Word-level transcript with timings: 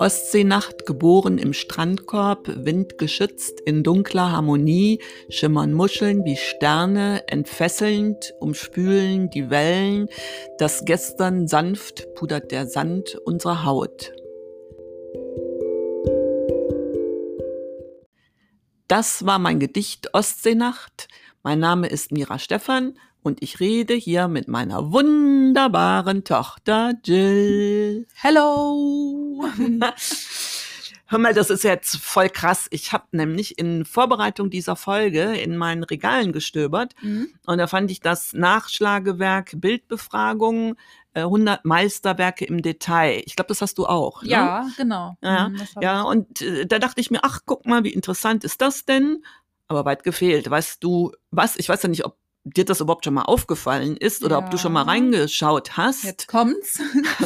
Ostseenacht, 0.00 0.86
geboren 0.86 1.36
im 1.36 1.52
Strandkorb, 1.52 2.48
windgeschützt, 2.64 3.60
in 3.60 3.82
dunkler 3.82 4.32
Harmonie, 4.32 4.98
schimmern 5.28 5.74
Muscheln 5.74 6.24
wie 6.24 6.38
Sterne, 6.38 7.28
entfesselnd, 7.28 8.32
umspülen 8.40 9.28
die 9.28 9.50
Wellen, 9.50 10.08
das 10.56 10.86
Gestern 10.86 11.46
sanft 11.48 12.14
pudert 12.14 12.50
der 12.50 12.66
Sand 12.66 13.14
unserer 13.26 13.66
Haut. 13.66 14.14
Das 18.88 19.26
war 19.26 19.38
mein 19.38 19.60
Gedicht 19.60 20.14
Ostseenacht. 20.14 21.08
Mein 21.42 21.58
Name 21.58 21.88
ist 21.88 22.10
Mira 22.10 22.38
Stephan 22.38 22.94
und 23.22 23.42
ich 23.42 23.60
rede 23.60 23.94
hier 23.94 24.28
mit 24.28 24.48
meiner 24.48 24.92
wunderbaren 24.92 26.24
Tochter 26.24 26.94
Jill. 27.04 28.06
Hello! 28.14 29.44
Hör 31.06 31.18
mal, 31.18 31.34
das 31.34 31.50
ist 31.50 31.64
jetzt 31.64 31.96
voll 31.96 32.28
krass. 32.28 32.68
Ich 32.70 32.92
habe 32.92 33.04
nämlich 33.10 33.58
in 33.58 33.84
Vorbereitung 33.84 34.48
dieser 34.48 34.76
Folge 34.76 35.34
in 35.34 35.56
meinen 35.56 35.82
Regalen 35.82 36.32
gestöbert 36.32 36.94
mhm. 37.02 37.28
und 37.46 37.58
da 37.58 37.66
fand 37.66 37.90
ich 37.90 38.00
das 38.00 38.32
Nachschlagewerk 38.32 39.54
Bildbefragung 39.56 40.76
100 41.14 41.58
äh, 41.58 41.60
Meisterwerke 41.64 42.44
im 42.44 42.62
Detail. 42.62 43.22
Ich 43.26 43.34
glaube, 43.34 43.48
das 43.48 43.60
hast 43.60 43.78
du 43.78 43.86
auch. 43.86 44.22
Ne? 44.22 44.30
Ja, 44.30 44.68
genau. 44.76 45.16
Ja, 45.20 45.48
mhm, 45.48 45.60
ja 45.80 46.02
und 46.02 46.42
äh, 46.42 46.66
da 46.66 46.78
dachte 46.78 47.00
ich 47.00 47.10
mir, 47.10 47.24
ach, 47.24 47.40
guck 47.44 47.66
mal, 47.66 47.82
wie 47.82 47.92
interessant 47.92 48.44
ist 48.44 48.60
das 48.60 48.84
denn? 48.84 49.24
Aber 49.66 49.84
weit 49.84 50.04
gefehlt. 50.04 50.48
Weißt 50.48 50.82
du 50.82 51.12
was? 51.32 51.56
Ich 51.56 51.68
weiß 51.68 51.82
ja 51.82 51.88
nicht, 51.88 52.04
ob 52.04 52.16
dir 52.56 52.64
das 52.64 52.80
überhaupt 52.80 53.04
schon 53.04 53.14
mal 53.14 53.22
aufgefallen 53.22 53.96
ist 53.96 54.24
oder 54.24 54.38
ja. 54.38 54.44
ob 54.44 54.50
du 54.50 54.58
schon 54.58 54.72
mal 54.72 54.82
reingeschaut 54.82 55.76
hast. 55.76 56.04
Jetzt 56.04 56.28
kommt's. 56.28 56.80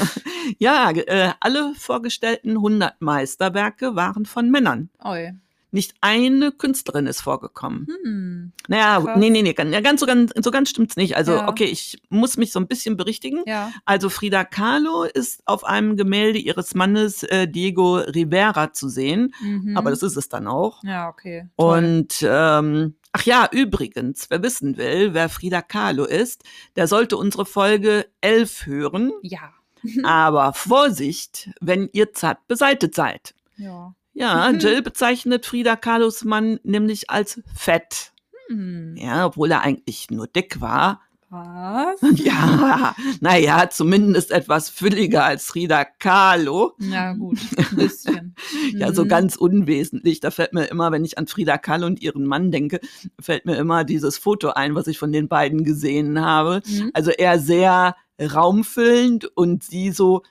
ja, 0.59 0.91
äh, 0.91 1.33
alle 1.41 1.75
vorgestellten 1.77 2.51
100 2.51 3.01
Meisterwerke 3.01 3.97
waren 3.97 4.27
von 4.27 4.51
Männern. 4.51 4.91
Oi. 5.03 5.33
Nicht 5.75 5.95
eine 6.01 6.53
Künstlerin 6.53 7.09
ist 7.09 7.21
vorgekommen. 7.21 7.89
Hm, 8.05 8.53
naja, 8.69 9.01
krass. 9.01 9.19
nee, 9.19 9.29
nee, 9.29 9.43
nee, 9.43 9.55
ganz, 9.55 9.99
so 9.99 10.07
ganz, 10.07 10.33
so 10.41 10.53
ganz 10.53 10.71
stimmt's 10.71 10.95
nicht. 10.95 11.17
Also, 11.17 11.33
ja. 11.33 11.49
okay, 11.49 11.65
ich 11.65 11.99
muss 12.11 12.37
mich 12.37 12.53
so 12.53 12.61
ein 12.61 12.69
bisschen 12.69 12.97
berichtigen. 12.97 13.43
Ja. 13.45 13.73
Also, 13.85 14.09
Frida 14.09 14.45
Kahlo 14.45 15.03
ist 15.03 15.43
auf 15.47 15.65
einem 15.65 15.97
Gemälde 15.97 16.39
ihres 16.39 16.77
Mannes 16.77 17.25
äh, 17.25 17.49
Diego 17.49 17.97
Rivera 17.97 18.73
zu 18.73 18.89
sehen. 18.89 19.35
Mhm. 19.41 19.77
Aber 19.77 19.91
das 19.91 20.05
ist 20.05 20.17
es 20.17 20.29
dann 20.29 20.47
auch. 20.47 20.81
Ja, 20.85 21.09
okay. 21.09 21.49
Toll. 21.59 21.79
Und 21.79 22.25
ähm, 22.25 22.95
Ach 23.17 23.23
ja, 23.23 23.49
übrigens, 23.53 24.29
wer 24.29 24.43
wissen 24.43 24.77
will, 24.77 25.15
wer 25.15 25.29
Frida 25.29 25.63
Kahlo 25.63 26.05
ist, 26.05 26.43
der 26.75 26.89
sollte 26.89 27.17
unsere 27.17 27.47
Folge 27.47 28.07
11 28.21 28.67
hören. 28.67 29.13
Ja. 29.23 29.53
Aber 30.03 30.53
Vorsicht, 30.53 31.51
wenn 31.61 31.89
ihr 31.93 32.13
zart 32.13 32.45
beseitet 32.49 32.97
seid. 32.97 33.35
Ja. 33.57 33.95
Ja, 34.15 34.51
Jill 34.51 34.83
bezeichnet 34.83 35.47
Frida 35.47 35.77
Kahlos 35.77 36.25
Mann 36.25 36.59
nämlich 36.65 37.09
als 37.09 37.41
fett. 37.55 38.13
Hm. 38.49 38.97
Ja, 38.97 39.27
obwohl 39.27 39.53
er 39.53 39.61
eigentlich 39.61 40.11
nur 40.11 40.27
dick 40.27 40.61
war. 40.61 41.01
Was? 41.35 42.01
Ja, 42.25 42.95
naja, 43.21 43.69
zumindest 43.69 44.31
etwas 44.31 44.69
fülliger 44.69 45.25
als 45.25 45.45
Frida 45.45 45.85
Kahlo. 45.85 46.75
Ja, 46.79 47.13
gut, 47.15 47.39
ein 47.57 47.77
bisschen. 47.77 48.37
ja, 48.73 48.93
so 48.93 49.05
mhm. 49.05 49.09
ganz 49.09 49.37
unwesentlich. 49.37 50.21
Da 50.21 50.31
fällt 50.31 50.53
mir 50.53 50.67
immer, 50.67 50.93
wenn 50.93 51.05
ich 51.05 51.19
an 51.19 51.27
Frida 51.27 51.59
Kahlo 51.59 51.87
und 51.87 52.01
ihren 52.01 52.25
Mann 52.25 52.53
denke, 52.53 52.81
fällt 53.21 53.47
mir 53.47 53.57
immer 53.57 53.83
dieses 53.83 54.17
Foto 54.17 54.51
ein, 54.51 54.77
was 54.77 54.87
ich 54.87 54.99
von 54.99 55.11
den 55.11 55.29
beiden 55.29 55.65
gesehen 55.65 56.21
habe. 56.21 56.63
Mhm. 56.67 56.91
Also 56.95 57.11
er 57.11 57.41
sehr 57.41 57.97
raumfüllend 58.21 59.25
und 59.37 59.65
sie 59.65 59.91
so 59.91 60.23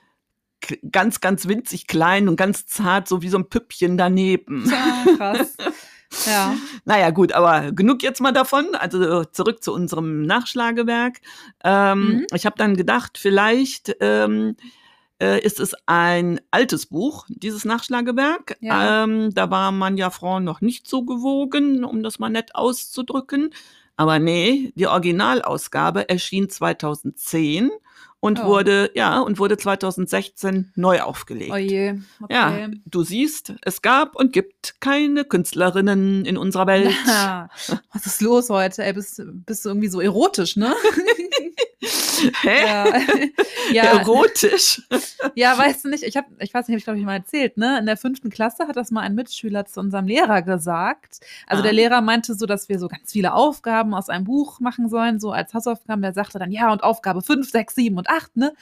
ganz, 0.90 1.20
ganz 1.20 1.46
winzig 1.46 1.86
klein 1.86 2.28
und 2.28 2.36
ganz 2.36 2.66
zart, 2.66 3.08
so 3.08 3.20
wie 3.20 3.28
so 3.28 3.36
ein 3.36 3.50
Püppchen 3.50 3.98
daneben. 3.98 4.64
Ja, 4.70 5.04
krass. 5.16 5.56
Ja. 6.26 6.54
Naja, 6.86 7.10
gut, 7.10 7.32
aber 7.32 7.72
genug 7.72 8.02
jetzt 8.02 8.20
mal 8.20 8.32
davon. 8.32 8.74
Also 8.74 9.24
zurück 9.24 9.64
zu 9.64 9.72
unserem 9.72 10.22
Nachschlagewerk. 10.22 11.22
Ähm, 11.64 12.08
mhm. 12.08 12.26
Ich 12.34 12.44
habe 12.44 12.56
dann 12.58 12.76
gedacht, 12.76 13.16
vielleicht 13.16 13.96
ähm, 14.00 14.56
äh, 15.18 15.40
ist 15.40 15.60
es 15.60 15.74
ein 15.86 16.40
altes 16.50 16.86
Buch, 16.86 17.24
dieses 17.28 17.64
Nachschlagewerk. 17.64 18.56
Ja. 18.60 19.04
Ähm, 19.04 19.32
da 19.32 19.50
war 19.50 19.72
man 19.72 19.96
ja 19.96 20.10
Frauen 20.10 20.44
noch 20.44 20.60
nicht 20.60 20.86
so 20.86 21.04
gewogen, 21.04 21.84
um 21.84 22.02
das 22.02 22.18
mal 22.18 22.28
nett 22.28 22.54
auszudrücken. 22.54 23.54
Aber 23.96 24.18
nee, 24.18 24.72
die 24.74 24.88
Originalausgabe 24.88 26.08
erschien 26.08 26.50
2010 26.50 27.70
und 28.24 28.40
oh. 28.40 28.46
wurde 28.46 28.90
ja 28.94 29.20
und 29.20 29.38
wurde 29.38 29.58
2016 29.58 30.72
neu 30.76 31.02
aufgelegt. 31.02 31.52
Oh 31.52 31.56
je. 31.56 31.98
Okay. 32.22 32.32
Ja, 32.32 32.68
du 32.86 33.04
siehst, 33.04 33.52
es 33.60 33.82
gab 33.82 34.16
und 34.16 34.32
gibt 34.32 34.80
keine 34.80 35.26
Künstlerinnen 35.26 36.24
in 36.24 36.38
unserer 36.38 36.66
Welt. 36.66 36.94
Na, 37.06 37.50
was 37.92 38.06
ist 38.06 38.22
los 38.22 38.48
heute? 38.48 38.82
Ey, 38.82 38.94
bist, 38.94 39.20
bist 39.44 39.66
du 39.66 39.68
irgendwie 39.68 39.88
so 39.88 40.00
erotisch, 40.00 40.56
ne? 40.56 40.74
Hä? 42.42 42.66
Ja. 42.66 42.86
ja. 43.72 43.82
Erotisch. 43.98 44.82
Ja, 45.34 45.56
weißt 45.56 45.84
du 45.84 45.88
nicht, 45.88 46.02
ich 46.02 46.16
habe, 46.16 46.26
ich 46.38 46.52
weiß 46.52 46.68
nicht, 46.68 46.74
habe 46.74 46.78
ich 46.78 46.84
glaube 46.84 46.98
ich 46.98 47.04
mal 47.04 47.16
erzählt, 47.16 47.56
ne? 47.56 47.78
In 47.78 47.86
der 47.86 47.96
fünften 47.96 48.30
Klasse 48.30 48.66
hat 48.68 48.76
das 48.76 48.90
mal 48.90 49.00
ein 49.00 49.14
Mitschüler 49.14 49.66
zu 49.66 49.80
unserem 49.80 50.06
Lehrer 50.06 50.42
gesagt. 50.42 51.20
Also 51.46 51.60
ah. 51.60 51.64
der 51.64 51.72
Lehrer 51.72 52.00
meinte 52.00 52.34
so, 52.34 52.46
dass 52.46 52.68
wir 52.68 52.78
so 52.78 52.88
ganz 52.88 53.12
viele 53.12 53.34
Aufgaben 53.34 53.94
aus 53.94 54.08
einem 54.08 54.24
Buch 54.24 54.60
machen 54.60 54.88
sollen, 54.88 55.20
so 55.20 55.32
als 55.32 55.54
Hausaufgaben. 55.54 56.02
Der 56.02 56.12
sagte 56.12 56.38
dann, 56.38 56.52
ja, 56.52 56.72
und 56.72 56.82
Aufgabe 56.82 57.22
fünf, 57.22 57.50
sechs, 57.50 57.74
sieben 57.74 57.98
und 57.98 58.08
acht, 58.08 58.36
ne? 58.36 58.52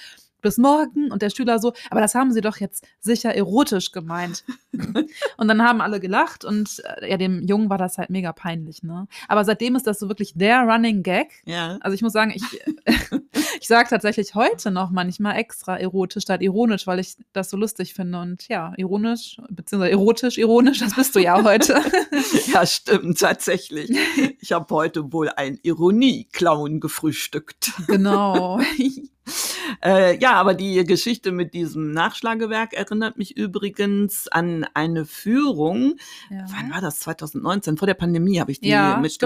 bis 0.42 0.58
morgen. 0.58 1.10
Und 1.10 1.22
der 1.22 1.30
Schüler 1.30 1.58
so, 1.58 1.72
aber 1.88 2.00
das 2.00 2.14
haben 2.14 2.32
sie 2.32 2.42
doch 2.42 2.58
jetzt 2.58 2.86
sicher 3.00 3.34
erotisch 3.34 3.92
gemeint. 3.92 4.44
und 5.36 5.48
dann 5.48 5.62
haben 5.62 5.80
alle 5.80 6.00
gelacht 6.00 6.44
und 6.44 6.82
äh, 7.00 7.10
ja, 7.10 7.16
dem 7.16 7.46
Jungen 7.46 7.70
war 7.70 7.78
das 7.78 7.96
halt 7.96 8.10
mega 8.10 8.32
peinlich, 8.32 8.82
ne? 8.82 9.06
Aber 9.28 9.44
seitdem 9.44 9.76
ist 9.76 9.86
das 9.86 9.98
so 9.98 10.08
wirklich 10.08 10.34
der 10.34 10.62
Running 10.62 11.02
Gag. 11.02 11.42
Ja. 11.46 11.78
Also 11.80 11.94
ich 11.94 12.02
muss 12.02 12.12
sagen, 12.12 12.32
ich, 12.34 12.42
ich 13.62 13.68
sage 13.68 13.88
tatsächlich 13.88 14.34
heute 14.34 14.72
noch 14.72 14.90
manchmal 14.90 15.36
extra 15.36 15.76
erotisch 15.76 16.24
statt 16.24 16.42
ironisch, 16.42 16.88
weil 16.88 16.98
ich 16.98 17.14
das 17.32 17.48
so 17.48 17.56
lustig 17.56 17.94
finde. 17.94 18.18
Und 18.18 18.48
ja, 18.48 18.72
ironisch, 18.76 19.36
beziehungsweise 19.50 19.92
erotisch, 19.92 20.36
ironisch, 20.36 20.80
das 20.80 20.96
bist 20.96 21.14
du 21.14 21.20
ja 21.20 21.40
heute. 21.44 21.80
ja, 22.52 22.66
stimmt, 22.66 23.20
tatsächlich. 23.20 23.96
Ich 24.40 24.50
habe 24.50 24.74
heute 24.74 25.12
wohl 25.12 25.28
ein 25.28 25.60
Ironie-Clown 25.62 26.80
gefrühstückt. 26.80 27.70
Genau. 27.86 28.60
Äh, 29.84 30.18
ja, 30.18 30.34
aber 30.34 30.54
die 30.54 30.84
Geschichte 30.84 31.32
mit 31.32 31.54
diesem 31.54 31.92
Nachschlagewerk 31.92 32.72
erinnert 32.72 33.18
mich 33.18 33.36
übrigens 33.36 34.28
an 34.28 34.66
eine 34.74 35.04
Führung. 35.04 35.94
Ja. 36.30 36.46
Wann 36.48 36.70
war 36.70 36.80
das? 36.80 37.00
2019? 37.00 37.76
Vor 37.76 37.86
der 37.86 37.94
Pandemie 37.94 38.40
habe 38.40 38.52
ich 38.52 38.60
die 38.60 38.68
ja, 38.68 38.98
mit, 38.98 39.20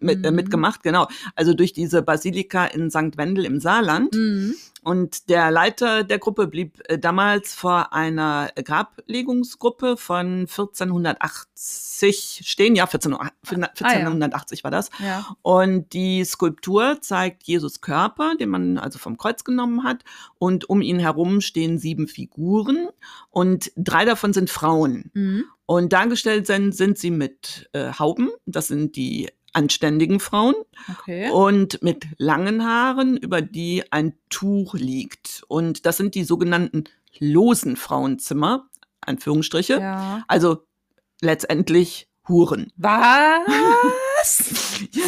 mit, 0.00 0.24
äh, 0.24 0.30
mhm. 0.30 0.36
mitgemacht, 0.36 0.82
genau. 0.82 1.08
Also 1.34 1.54
durch 1.54 1.72
diese 1.72 2.02
Basilika 2.02 2.64
in 2.66 2.90
St. 2.90 3.16
Wendel 3.16 3.44
im 3.44 3.60
Saarland. 3.60 4.14
Mhm. 4.14 4.54
Und 4.84 5.28
der 5.28 5.52
Leiter 5.52 6.02
der 6.02 6.18
Gruppe 6.18 6.48
blieb 6.48 6.82
äh, 6.88 6.98
damals 6.98 7.54
vor 7.54 7.92
einer 7.92 8.50
Grablegungsgruppe 8.56 9.96
von 9.96 10.40
1480 10.40 12.40
stehen. 12.44 12.74
Ja, 12.74 12.88
14, 12.88 13.14
1480 13.14 13.84
ah, 13.84 14.58
ja. 14.58 14.64
war 14.64 14.72
das. 14.72 14.90
Ja. 14.98 15.24
Und 15.42 15.92
die 15.92 16.24
Skulptur 16.24 17.00
zeigt 17.00 17.44
Jesus 17.44 17.80
Körper, 17.80 18.34
den 18.34 18.48
man 18.48 18.76
also 18.76 18.98
vom 18.98 19.16
Kreuz 19.16 19.44
genommen 19.44 19.84
hat. 19.84 20.02
Und 20.38 20.68
um 20.68 20.82
ihn 20.82 20.98
herum 20.98 21.40
stehen 21.40 21.78
sieben 21.78 22.08
Figuren. 22.08 22.88
Und 23.30 23.70
drei 23.76 24.04
davon 24.04 24.32
sind 24.32 24.50
Frauen. 24.50 25.12
Mhm. 25.14 25.44
Und 25.64 25.92
dargestellt 25.92 26.48
sind, 26.48 26.74
sind 26.74 26.98
sie 26.98 27.12
mit 27.12 27.70
äh, 27.72 27.92
Hauben. 27.92 28.30
Das 28.46 28.66
sind 28.66 28.96
die 28.96 29.30
anständigen 29.52 30.20
Frauen 30.20 30.54
okay. 30.90 31.30
und 31.30 31.82
mit 31.82 32.06
langen 32.18 32.64
Haaren, 32.64 33.16
über 33.16 33.42
die 33.42 33.84
ein 33.90 34.14
Tuch 34.30 34.74
liegt. 34.74 35.42
Und 35.48 35.86
das 35.86 35.96
sind 35.96 36.14
die 36.14 36.24
sogenannten 36.24 36.84
losen 37.18 37.76
Frauenzimmer, 37.76 38.68
Anführungsstriche. 39.00 39.80
Ja. 39.80 40.24
Also 40.28 40.64
letztendlich 41.20 42.08
Huren. 42.28 42.72
Was? 42.76 44.80
ja. 44.92 45.02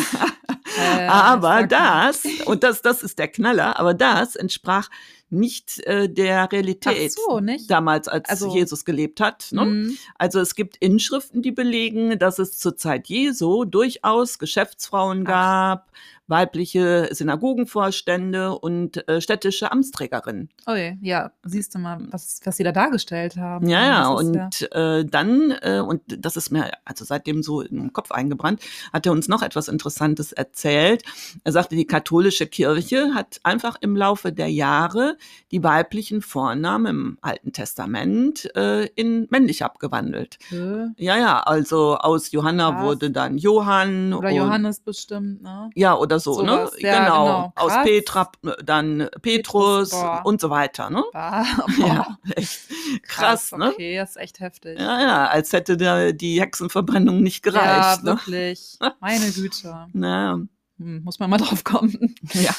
Äh, 0.77 1.07
aber 1.07 1.67
das, 1.67 2.25
und 2.47 2.65
das, 2.65 2.83
das 2.83 3.03
ist 3.03 3.19
der 3.19 3.29
Knaller, 3.29 3.79
aber 3.79 3.95
das 3.95 4.35
entsprach 4.35 4.89
nicht 5.31 5.81
äh, 5.87 6.09
der 6.09 6.51
Realität 6.51 7.13
so, 7.13 7.41
nicht? 7.41 7.71
damals, 7.71 8.09
als 8.09 8.29
also, 8.29 8.55
Jesus 8.55 8.85
gelebt 8.85 9.21
hat. 9.21 9.49
Ne? 9.53 9.65
Mhm. 9.65 9.99
Also 10.17 10.41
es 10.41 10.55
gibt 10.55 10.77
Inschriften, 10.77 11.43
die 11.43 11.53
belegen, 11.53 12.19
dass 12.19 12.39
es 12.39 12.59
zur 12.59 12.77
Zeit 12.77 13.09
Jesu 13.09 13.65
durchaus 13.65 14.39
Geschäftsfrauen 14.39 15.23
Ach. 15.27 15.29
gab, 15.29 15.91
weibliche 16.27 17.09
Synagogenvorstände 17.13 18.59
und 18.59 19.07
äh, 19.09 19.21
städtische 19.21 19.71
Amtsträgerinnen. 19.71 20.49
Oh 20.67 20.75
ja, 20.75 21.31
siehst 21.45 21.75
du 21.75 21.79
mal, 21.79 21.99
was, 22.11 22.41
was 22.45 22.57
sie 22.57 22.65
da 22.65 22.73
dargestellt 22.73 23.37
haben. 23.37 23.69
Ja, 23.69 23.85
ja, 23.85 24.09
und 24.09 24.61
ja. 24.61 24.99
Äh, 24.99 25.05
dann, 25.05 25.51
äh, 25.63 25.81
und 25.81 26.03
das 26.07 26.37
ist 26.37 26.51
mir 26.51 26.71
also 26.85 27.05
seitdem 27.05 27.43
so 27.43 27.61
im 27.61 27.93
Kopf 27.93 28.11
eingebrannt, 28.11 28.61
hat 28.93 29.07
er 29.07 29.13
uns 29.13 29.29
noch 29.29 29.43
etwas 29.43 29.69
Interessantes 29.69 30.33
erzählt. 30.33 31.03
Er 31.45 31.53
sagte, 31.53 31.77
die 31.77 31.87
katholische 31.87 32.47
Kirche 32.47 33.15
hat 33.15 33.41
einfach 33.43 33.77
im 33.81 33.97
Laufe 33.97 34.33
der 34.33 34.49
Jahre 34.49 35.17
die 35.51 35.63
weiblichen 35.63 36.23
Vornamen 36.23 36.87
im 36.87 37.19
Alten 37.21 37.53
Testament 37.53 38.55
äh, 38.57 38.87
in 38.95 39.27
männlich 39.31 39.65
abgewandelt. 39.65 40.39
Äh, 40.51 40.87
Ja, 40.97 41.17
ja, 41.17 41.41
also 41.41 41.97
aus 41.97 42.33
Johanna 42.33 42.71
Krass. 42.71 42.85
wurde 42.85 43.11
dann 43.11 43.39
Johann. 43.39 44.13
Oder 44.15 44.31
Johannes 44.31 44.81
bestimmt, 44.81 45.43
ne? 45.43 45.71
Ja, 45.75 45.97
oder 45.97 46.14
so, 46.21 46.35
Sowas, 46.35 46.73
ne? 46.75 46.81
ja, 46.81 46.99
genau. 47.05 47.25
genau. 47.25 47.53
Aus 47.57 47.73
Krass. 47.73 47.85
Petra 47.87 48.33
dann 48.65 49.09
Petrus, 49.23 49.91
boah. 49.91 50.23
und 50.25 50.41
so 50.41 50.51
weiter, 50.51 50.91
ne? 50.91 51.03
Bah, 51.13 51.45
Ja, 51.79 52.19
echt 52.37 52.61
krass, 53.03 53.53
ne? 53.53 53.71
Okay, 53.73 53.97
das 53.97 54.11
ist 54.11 54.17
echt 54.17 54.41
heftig. 54.41 54.79
Ja, 54.79 55.01
ja, 55.01 55.27
als 55.27 55.53
hätte 55.53 55.77
da 55.77 56.13
die 56.13 56.41
Hexenverbrennung 56.41 57.23
nicht 57.23 57.45
Ja, 57.47 57.53
gereicht. 57.53 58.03
ne? 58.05 58.11
wirklich. 58.13 58.79
Meine 59.01 59.31
Güte. 59.31 59.87
Na, 59.93 60.41
Hm, 60.79 61.05
muss 61.05 61.21
man 61.21 61.31
mal 61.31 61.39
drauf 61.39 61.63
kommen. 61.63 62.17
ja. 62.33 62.51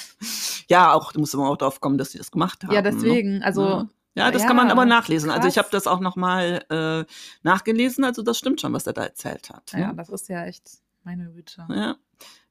ja, 0.69 0.94
auch, 0.94 1.12
da 1.12 1.19
muss 1.19 1.34
man 1.34 1.48
auch 1.48 1.58
drauf 1.58 1.81
kommen, 1.81 1.98
dass 1.98 2.12
sie 2.12 2.18
das 2.18 2.31
gemacht 2.31 2.63
haben. 2.63 2.72
Ja, 2.74 2.81
Ne? 2.81 2.92
deswegen. 2.92 3.44
Also, 3.44 3.62
Ja. 3.68 3.88
Ja, 4.18 4.31
das 4.31 4.44
Ja, 4.44 4.48
kann 4.48 4.56
man 4.56 4.72
aber 4.72 4.86
nachlesen. 4.86 5.30
Also 5.30 5.50
ich 5.50 5.56
krass. 5.56 5.66
habe 5.66 5.72
das 5.74 5.88
auch 5.88 6.00
nochmal 6.00 6.63
äh, 6.69 7.04
nachgelesen. 7.44 8.06
Also 8.06 8.22
das 8.22 8.38
stimmt 8.38 8.62
schon, 8.62 8.72
was 8.72 8.88
er 8.88 8.94
da 8.94 9.04
erzählt 9.04 9.50
hat. 9.50 9.74
ja, 9.74 9.88
ne? 9.88 9.96
das 9.96 10.08
ist 10.08 10.30
ja 10.30 10.46
echt 10.46 10.63
meine 11.04 11.30
Güte. 11.34 11.66
ja. 11.69 11.98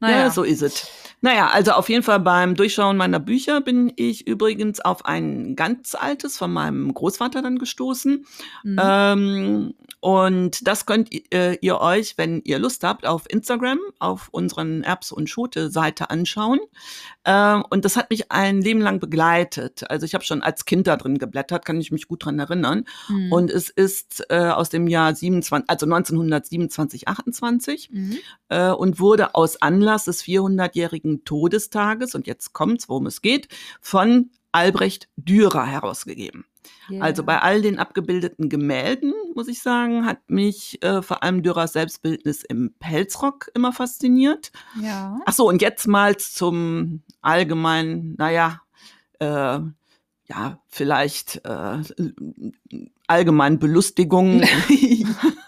Naja, 0.05 0.25
Ja, 0.25 0.31
so 0.31 0.43
ist 0.43 0.63
es. 0.63 0.89
Naja, 1.21 1.49
also 1.49 1.73
auf 1.73 1.89
jeden 1.89 2.03
Fall 2.03 2.21
beim 2.21 2.55
Durchschauen 2.55 2.99
meiner 2.99 3.19
Bücher 3.19 3.63
bin 3.63 3.91
ich 3.97 4.27
übrigens 4.27 4.81
auf 4.81 5.07
ein 5.07 5.57
ganz 5.57 5.95
altes 5.95 6.37
von 6.37 6.53
meinem 6.53 6.93
Großvater 6.93 7.41
dann 7.41 7.59
gestoßen. 7.59 8.27
Mhm. 8.63 8.81
Ähm, 8.83 9.75
und 10.01 10.69
das 10.69 10.85
könnt 10.85 11.09
äh, 11.33 11.55
ihr 11.63 11.81
euch, 11.81 12.19
wenn 12.19 12.43
ihr 12.45 12.59
Lust 12.59 12.85
habt, 12.85 13.07
auf 13.07 13.23
Instagram, 13.31 13.79
auf 14.01 14.29
unseren 14.33 14.83
Erbs 14.83 15.13
und 15.13 15.31
Schote 15.31 15.71
Seite 15.71 16.11
anschauen. 16.11 16.61
Ähm, 17.25 17.65
und 17.71 17.87
das 17.87 17.97
hat 17.97 18.11
mich 18.11 18.31
ein 18.31 18.61
Leben 18.61 18.83
lang 18.83 19.01
begleitet. 19.01 19.91
Also 19.91 20.05
ich 20.05 20.13
habe 20.13 20.25
schon 20.25 20.43
als 20.43 20.67
Kind 20.67 20.87
da 20.87 20.99
drin 20.99 21.17
geblättert, 21.17 21.65
kann 21.65 21.81
ich 21.81 21.91
mich 21.91 22.07
gut 22.07 22.27
dran 22.27 22.39
erinnern. 22.39 22.85
Mhm. 23.09 23.33
Und 23.33 23.51
es 23.51 23.71
ist 23.71 24.27
äh, 24.29 24.49
aus 24.49 24.69
dem 24.69 24.89
Jahr 24.89 25.15
27, 25.15 25.71
also 25.71 25.87
1927, 25.87 27.09
28 27.09 27.91
Mhm. 27.91 28.19
äh, 28.51 28.73
und 28.73 29.01
wurde 29.01 29.35
aus 29.35 29.63
Anlass 29.63 29.94
des 30.03 30.25
400-jährigen 30.25 31.25
Todestages, 31.25 32.17
und 32.17 32.27
jetzt 32.27 32.53
kommt's, 32.53 32.89
worum 32.89 33.07
es 33.07 33.23
geht, 33.23 33.47
von 33.81 34.31
Albrecht 34.51 35.09
Dürer 35.17 35.67
herausgegeben. 35.67 36.45
Yeah. 36.91 37.03
Also 37.03 37.23
bei 37.23 37.41
all 37.41 37.63
den 37.63 37.79
abgebildeten 37.79 38.49
Gemälden, 38.49 39.15
muss 39.35 39.49
ich 39.49 39.63
sagen, 39.63 40.07
hat 40.07 40.19
mich 40.29 40.83
äh, 40.83 41.03
vor 41.03 41.23
allem 41.23 41.43
Dürers 41.43 41.73
Selbstbildnis 41.73 42.43
im 42.43 42.75
Pelzrock 42.79 43.51
immer 43.55 43.73
fasziniert. 43.73 44.53
Ja. 44.81 45.21
Ach 45.25 45.33
so, 45.33 45.49
und 45.49 45.63
jetzt 45.63 45.87
mal 45.87 46.17
zum 46.17 47.03
allgemeinen, 47.23 48.17
naja, 48.19 48.61
äh, 49.19 49.61
ja, 50.27 50.59
vielleicht 50.69 51.45
äh, 51.45 51.83
allgemeinen 53.07 53.59
Belustigung. 53.59 54.43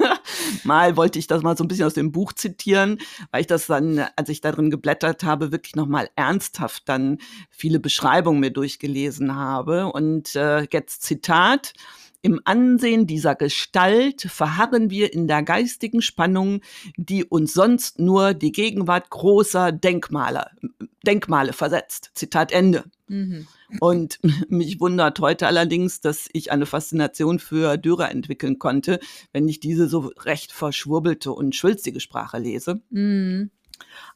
mal 0.64 0.96
wollte 0.96 1.18
ich 1.18 1.26
das 1.26 1.42
mal 1.42 1.56
so 1.56 1.64
ein 1.64 1.68
bisschen 1.68 1.86
aus 1.86 1.94
dem 1.94 2.12
Buch 2.12 2.32
zitieren, 2.32 2.98
weil 3.30 3.42
ich 3.42 3.46
das 3.46 3.66
dann, 3.66 4.06
als 4.16 4.28
ich 4.28 4.40
da 4.40 4.52
drin 4.52 4.70
geblättert 4.70 5.24
habe, 5.24 5.52
wirklich 5.52 5.76
nochmal 5.76 6.08
ernsthaft 6.16 6.88
dann 6.88 7.18
viele 7.50 7.80
Beschreibungen 7.80 8.40
mir 8.40 8.50
durchgelesen 8.50 9.34
habe. 9.34 9.86
Und 9.86 10.34
äh, 10.36 10.66
jetzt 10.72 11.02
Zitat. 11.02 11.72
Im 12.22 12.40
Ansehen 12.44 13.06
dieser 13.06 13.36
Gestalt 13.36 14.22
verharren 14.22 14.90
wir 14.90 15.12
in 15.12 15.28
der 15.28 15.44
geistigen 15.44 16.02
Spannung, 16.02 16.60
die 16.96 17.24
uns 17.24 17.52
sonst 17.52 18.00
nur 18.00 18.34
die 18.34 18.50
Gegenwart 18.50 19.10
großer 19.10 19.70
Denkmale, 19.70 20.50
Denkmale 21.06 21.52
versetzt. 21.52 22.10
Zitat 22.14 22.50
Ende. 22.50 22.82
Mhm. 23.08 23.46
Und 23.80 24.18
mich 24.48 24.80
wundert 24.80 25.20
heute 25.20 25.46
allerdings, 25.46 26.00
dass 26.00 26.28
ich 26.32 26.52
eine 26.52 26.66
Faszination 26.66 27.38
für 27.38 27.76
Dürer 27.76 28.10
entwickeln 28.10 28.58
konnte, 28.58 29.00
wenn 29.32 29.48
ich 29.48 29.60
diese 29.60 29.88
so 29.88 30.12
recht 30.18 30.52
verschwurbelte 30.52 31.32
und 31.32 31.54
schwülstige 31.54 32.00
Sprache 32.00 32.38
lese. 32.38 32.80
Mhm. 32.90 33.50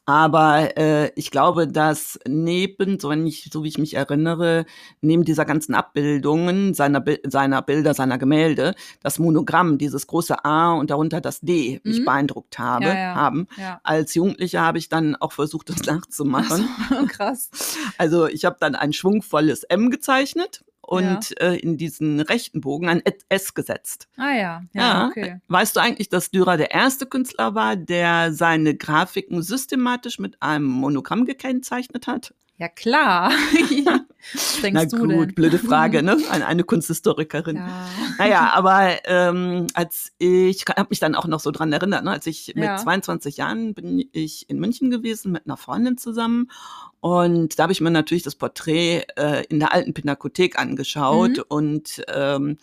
Aber 0.05 0.77
äh, 0.77 1.11
ich 1.15 1.29
glaube, 1.29 1.67
dass 1.67 2.19
neben, 2.27 2.99
so 2.99 3.09
wenn 3.09 3.25
ich, 3.27 3.49
so 3.53 3.63
wie 3.63 3.67
ich 3.67 3.77
mich 3.77 3.93
erinnere, 3.93 4.65
neben 4.99 5.23
dieser 5.23 5.45
ganzen 5.45 5.75
Abbildungen 5.75 6.73
seiner, 6.73 7.03
seiner 7.27 7.61
Bilder, 7.61 7.93
seiner 7.93 8.17
Gemälde, 8.17 8.73
das 9.03 9.19
Monogramm, 9.19 9.77
dieses 9.77 10.07
große 10.07 10.43
A 10.43 10.73
und 10.73 10.89
darunter 10.89 11.21
das 11.21 11.39
D, 11.41 11.79
mich 11.83 11.99
Mhm. 11.99 12.05
beeindruckt 12.05 12.57
habe, 12.57 12.85
Ja, 12.85 12.93
ja. 12.95 13.15
haben. 13.15 13.47
Ja. 13.57 13.79
Als 13.83 14.15
Jugendliche 14.15 14.59
habe 14.59 14.79
ich 14.79 14.89
dann 14.89 15.15
auch 15.15 15.33
versucht, 15.33 15.69
das 15.69 15.83
nachzumachen. 15.85 16.67
Krass. 17.07 17.51
Also 17.97 18.27
ich 18.27 18.43
habe 18.45 18.57
dann 18.59 18.73
ein 18.75 18.93
schwungvolles 18.93 19.63
M 19.63 19.91
gezeichnet 19.91 20.63
und 20.81 21.39
äh, 21.41 21.55
in 21.55 21.77
diesen 21.77 22.19
rechten 22.19 22.61
Bogen 22.61 22.89
ein 22.89 23.01
S 23.29 23.53
gesetzt. 23.53 24.07
Ah 24.17 24.31
ja. 24.31 24.61
Ja, 24.73 24.81
Ja. 24.81 25.07
okay. 25.07 25.39
Weißt 25.47 25.75
du 25.75 25.79
eigentlich, 25.79 26.09
dass 26.09 26.31
Dürer 26.31 26.57
der 26.57 26.71
erste 26.71 27.05
Künstler 27.05 27.55
war, 27.55 27.75
der 27.75 28.33
seine 28.33 28.75
Grafiken 28.75 29.41
systematisch 29.41 30.19
mit 30.19 30.41
einem 30.41 30.65
Monogramm 30.65 31.25
gekennzeichnet 31.25 32.07
hat? 32.07 32.33
Ja, 32.61 32.67
klar. 32.67 33.31
Was 34.33 34.61
denkst 34.61 34.81
Na 34.83 34.85
du 34.85 34.97
gut, 34.97 35.09
denn? 35.29 35.33
blöde 35.33 35.57
Frage, 35.57 36.03
ne? 36.03 36.15
An 36.29 36.43
eine 36.43 36.63
Kunsthistorikerin. 36.63 37.55
Ja. 37.55 37.87
Naja, 38.19 38.51
aber 38.53 38.99
ähm, 39.05 39.65
als 39.73 40.11
ich 40.19 40.63
habe 40.69 40.85
mich 40.91 40.99
dann 40.99 41.15
auch 41.15 41.25
noch 41.25 41.39
so 41.39 41.49
dran 41.49 41.73
erinnert, 41.73 42.03
ne? 42.03 42.11
als 42.11 42.27
ich 42.27 42.53
mit 42.53 42.65
Ja. 42.65 42.77
22 42.77 43.37
Jahren 43.37 43.73
bin 43.73 44.07
ich 44.11 44.47
in 44.47 44.59
München 44.59 44.91
gewesen 44.91 45.31
mit 45.31 45.47
einer 45.47 45.57
Freundin 45.57 45.97
zusammen 45.97 46.51
und 46.99 47.57
da 47.57 47.63
habe 47.63 47.73
ich 47.73 47.81
mir 47.81 47.89
natürlich 47.89 48.21
das 48.21 48.35
Porträt 48.35 49.05
äh, 49.15 49.43
in 49.49 49.59
der 49.59 49.73
alten 49.73 49.95
Pinakothek 49.95 50.59
angeschaut 50.59 51.37
Mhm. 51.37 51.43
und 51.49 52.03
ähm, 52.13 52.57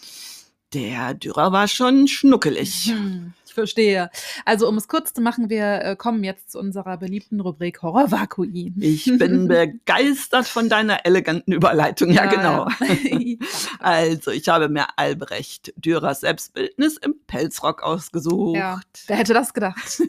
der 0.74 1.14
Dürer 1.14 1.50
war 1.50 1.66
schon 1.66 2.06
schnuckelig. 2.06 2.92
Hm, 2.92 3.32
Ich 3.46 3.47
verstehe. 3.58 4.10
Also, 4.44 4.68
um 4.68 4.76
es 4.76 4.88
kurz 4.88 5.12
zu 5.12 5.20
machen, 5.20 5.50
wir 5.50 5.82
äh, 5.82 5.96
kommen 5.96 6.22
jetzt 6.22 6.52
zu 6.52 6.58
unserer 6.58 6.96
beliebten 6.96 7.40
Rubrik 7.40 7.82
Horror 7.82 8.10
Vakui. 8.10 8.72
Ich 8.78 9.04
bin 9.04 9.48
begeistert 9.48 10.46
von 10.46 10.68
deiner 10.68 11.04
eleganten 11.04 11.52
Überleitung. 11.52 12.10
Ja, 12.10 12.26
genau. 12.26 12.68
Also, 13.80 14.30
ich 14.30 14.48
habe 14.48 14.68
mir 14.68 14.86
Albrecht 14.96 15.72
Dürers 15.76 16.20
Selbstbildnis 16.20 16.96
im 16.96 17.14
Pelzrock 17.26 17.82
ausgesucht. 17.82 18.56
Ja, 18.56 18.80
wer 19.06 19.16
hätte 19.16 19.34
das 19.34 19.54
gedacht? 19.54 20.02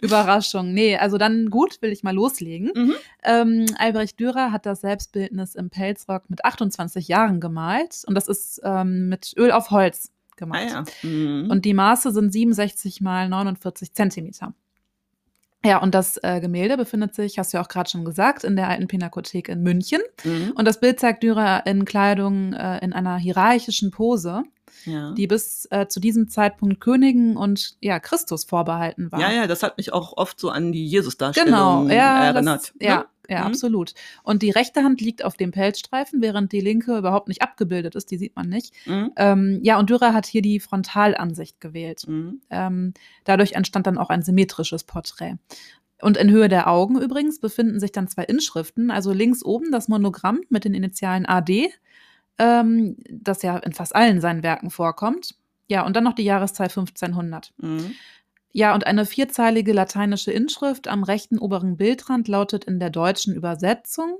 Überraschung. 0.00 0.72
Nee, 0.72 0.96
also 0.96 1.18
dann 1.18 1.50
gut, 1.50 1.80
will 1.80 1.92
ich 1.92 2.02
mal 2.02 2.14
loslegen. 2.14 2.72
Mhm. 2.74 2.94
Ähm, 3.22 3.66
Albrecht 3.78 4.20
Dürer 4.20 4.52
hat 4.52 4.66
das 4.66 4.80
Selbstbildnis 4.82 5.54
im 5.54 5.70
Pelzrock 5.70 6.28
mit 6.28 6.44
28 6.44 7.08
Jahren 7.08 7.40
gemalt 7.40 8.02
und 8.06 8.14
das 8.14 8.28
ist 8.28 8.60
ähm, 8.64 9.08
mit 9.08 9.34
Öl 9.36 9.52
auf 9.52 9.70
Holz 9.70 10.10
Ah, 10.38 10.64
gemacht. 10.64 10.92
ja. 11.02 11.08
Mhm. 11.08 11.50
Und 11.50 11.64
die 11.64 11.74
Maße 11.74 12.12
sind 12.12 12.32
67 12.32 13.00
mal 13.00 13.28
49 13.28 13.92
Zentimeter. 13.94 14.54
Ja, 15.64 15.78
und 15.78 15.92
das 15.94 16.18
äh, 16.22 16.40
Gemälde 16.40 16.76
befindet 16.76 17.14
sich, 17.16 17.38
hast 17.38 17.52
du 17.52 17.56
ja 17.56 17.64
auch 17.64 17.68
gerade 17.68 17.90
schon 17.90 18.04
gesagt, 18.04 18.44
in 18.44 18.54
der 18.54 18.68
alten 18.68 18.86
Pinakothek 18.86 19.48
in 19.48 19.62
München. 19.62 20.00
Mhm. 20.24 20.52
Und 20.54 20.64
das 20.66 20.78
Bild 20.78 21.00
zeigt 21.00 21.24
Dürer 21.24 21.66
in 21.66 21.84
Kleidung 21.84 22.52
äh, 22.52 22.78
in 22.78 22.92
einer 22.92 23.16
hierarchischen 23.16 23.90
Pose, 23.90 24.44
ja. 24.84 25.12
die 25.14 25.26
bis 25.26 25.66
äh, 25.72 25.88
zu 25.88 25.98
diesem 25.98 26.28
Zeitpunkt 26.28 26.80
Königen 26.80 27.36
und 27.36 27.76
ja, 27.80 27.98
Christus 27.98 28.44
vorbehalten 28.44 29.10
war. 29.10 29.20
ja, 29.20 29.32
ja, 29.32 29.46
das 29.48 29.64
hat 29.64 29.78
mich 29.78 29.92
auch 29.92 30.16
oft 30.16 30.38
so 30.38 30.48
an 30.48 30.70
die 30.70 30.86
Jesus-Darstellung 30.86 31.50
Genau, 31.50 31.88
ja, 31.88 32.26
erinnert. 32.26 32.62
Das, 32.62 32.74
ne? 32.76 32.86
ja, 32.86 33.06
Mhm. 33.36 33.44
absolut. 33.44 33.94
Und 34.22 34.42
die 34.42 34.50
rechte 34.50 34.82
Hand 34.82 35.00
liegt 35.00 35.24
auf 35.24 35.36
dem 35.36 35.50
Pelzstreifen, 35.50 36.22
während 36.22 36.52
die 36.52 36.60
linke 36.60 36.96
überhaupt 36.96 37.28
nicht 37.28 37.42
abgebildet 37.42 37.94
ist, 37.94 38.10
die 38.10 38.16
sieht 38.16 38.34
man 38.36 38.48
nicht. 38.48 38.74
Mhm. 38.86 39.12
Ähm, 39.16 39.60
ja, 39.62 39.78
und 39.78 39.90
Dürer 39.90 40.14
hat 40.14 40.26
hier 40.26 40.42
die 40.42 40.60
Frontalansicht 40.60 41.60
gewählt. 41.60 42.04
Mhm. 42.06 42.40
Ähm, 42.50 42.94
dadurch 43.24 43.52
entstand 43.52 43.86
dann 43.86 43.98
auch 43.98 44.10
ein 44.10 44.22
symmetrisches 44.22 44.84
Porträt. 44.84 45.34
Und 46.00 46.16
in 46.16 46.30
Höhe 46.30 46.48
der 46.48 46.68
Augen 46.68 47.00
übrigens 47.00 47.40
befinden 47.40 47.80
sich 47.80 47.92
dann 47.92 48.08
zwei 48.08 48.24
Inschriften. 48.24 48.90
Also 48.90 49.12
links 49.12 49.44
oben 49.44 49.72
das 49.72 49.88
Monogramm 49.88 50.40
mit 50.48 50.64
den 50.64 50.74
Initialen 50.74 51.26
AD, 51.26 51.70
ähm, 52.38 52.96
das 53.10 53.42
ja 53.42 53.56
in 53.58 53.72
fast 53.72 53.94
allen 53.96 54.20
seinen 54.20 54.42
Werken 54.42 54.70
vorkommt. 54.70 55.34
Ja, 55.68 55.84
und 55.84 55.96
dann 55.96 56.04
noch 56.04 56.14
die 56.14 56.24
Jahreszahl 56.24 56.68
1500. 56.68 57.52
Mhm. 57.58 57.92
Ja, 58.52 58.74
und 58.74 58.86
eine 58.86 59.06
vierzeilige 59.06 59.72
lateinische 59.72 60.32
Inschrift 60.32 60.88
am 60.88 61.04
rechten 61.04 61.38
oberen 61.38 61.76
Bildrand 61.76 62.28
lautet 62.28 62.64
in 62.64 62.80
der 62.80 62.90
deutschen 62.90 63.34
Übersetzung: 63.34 64.18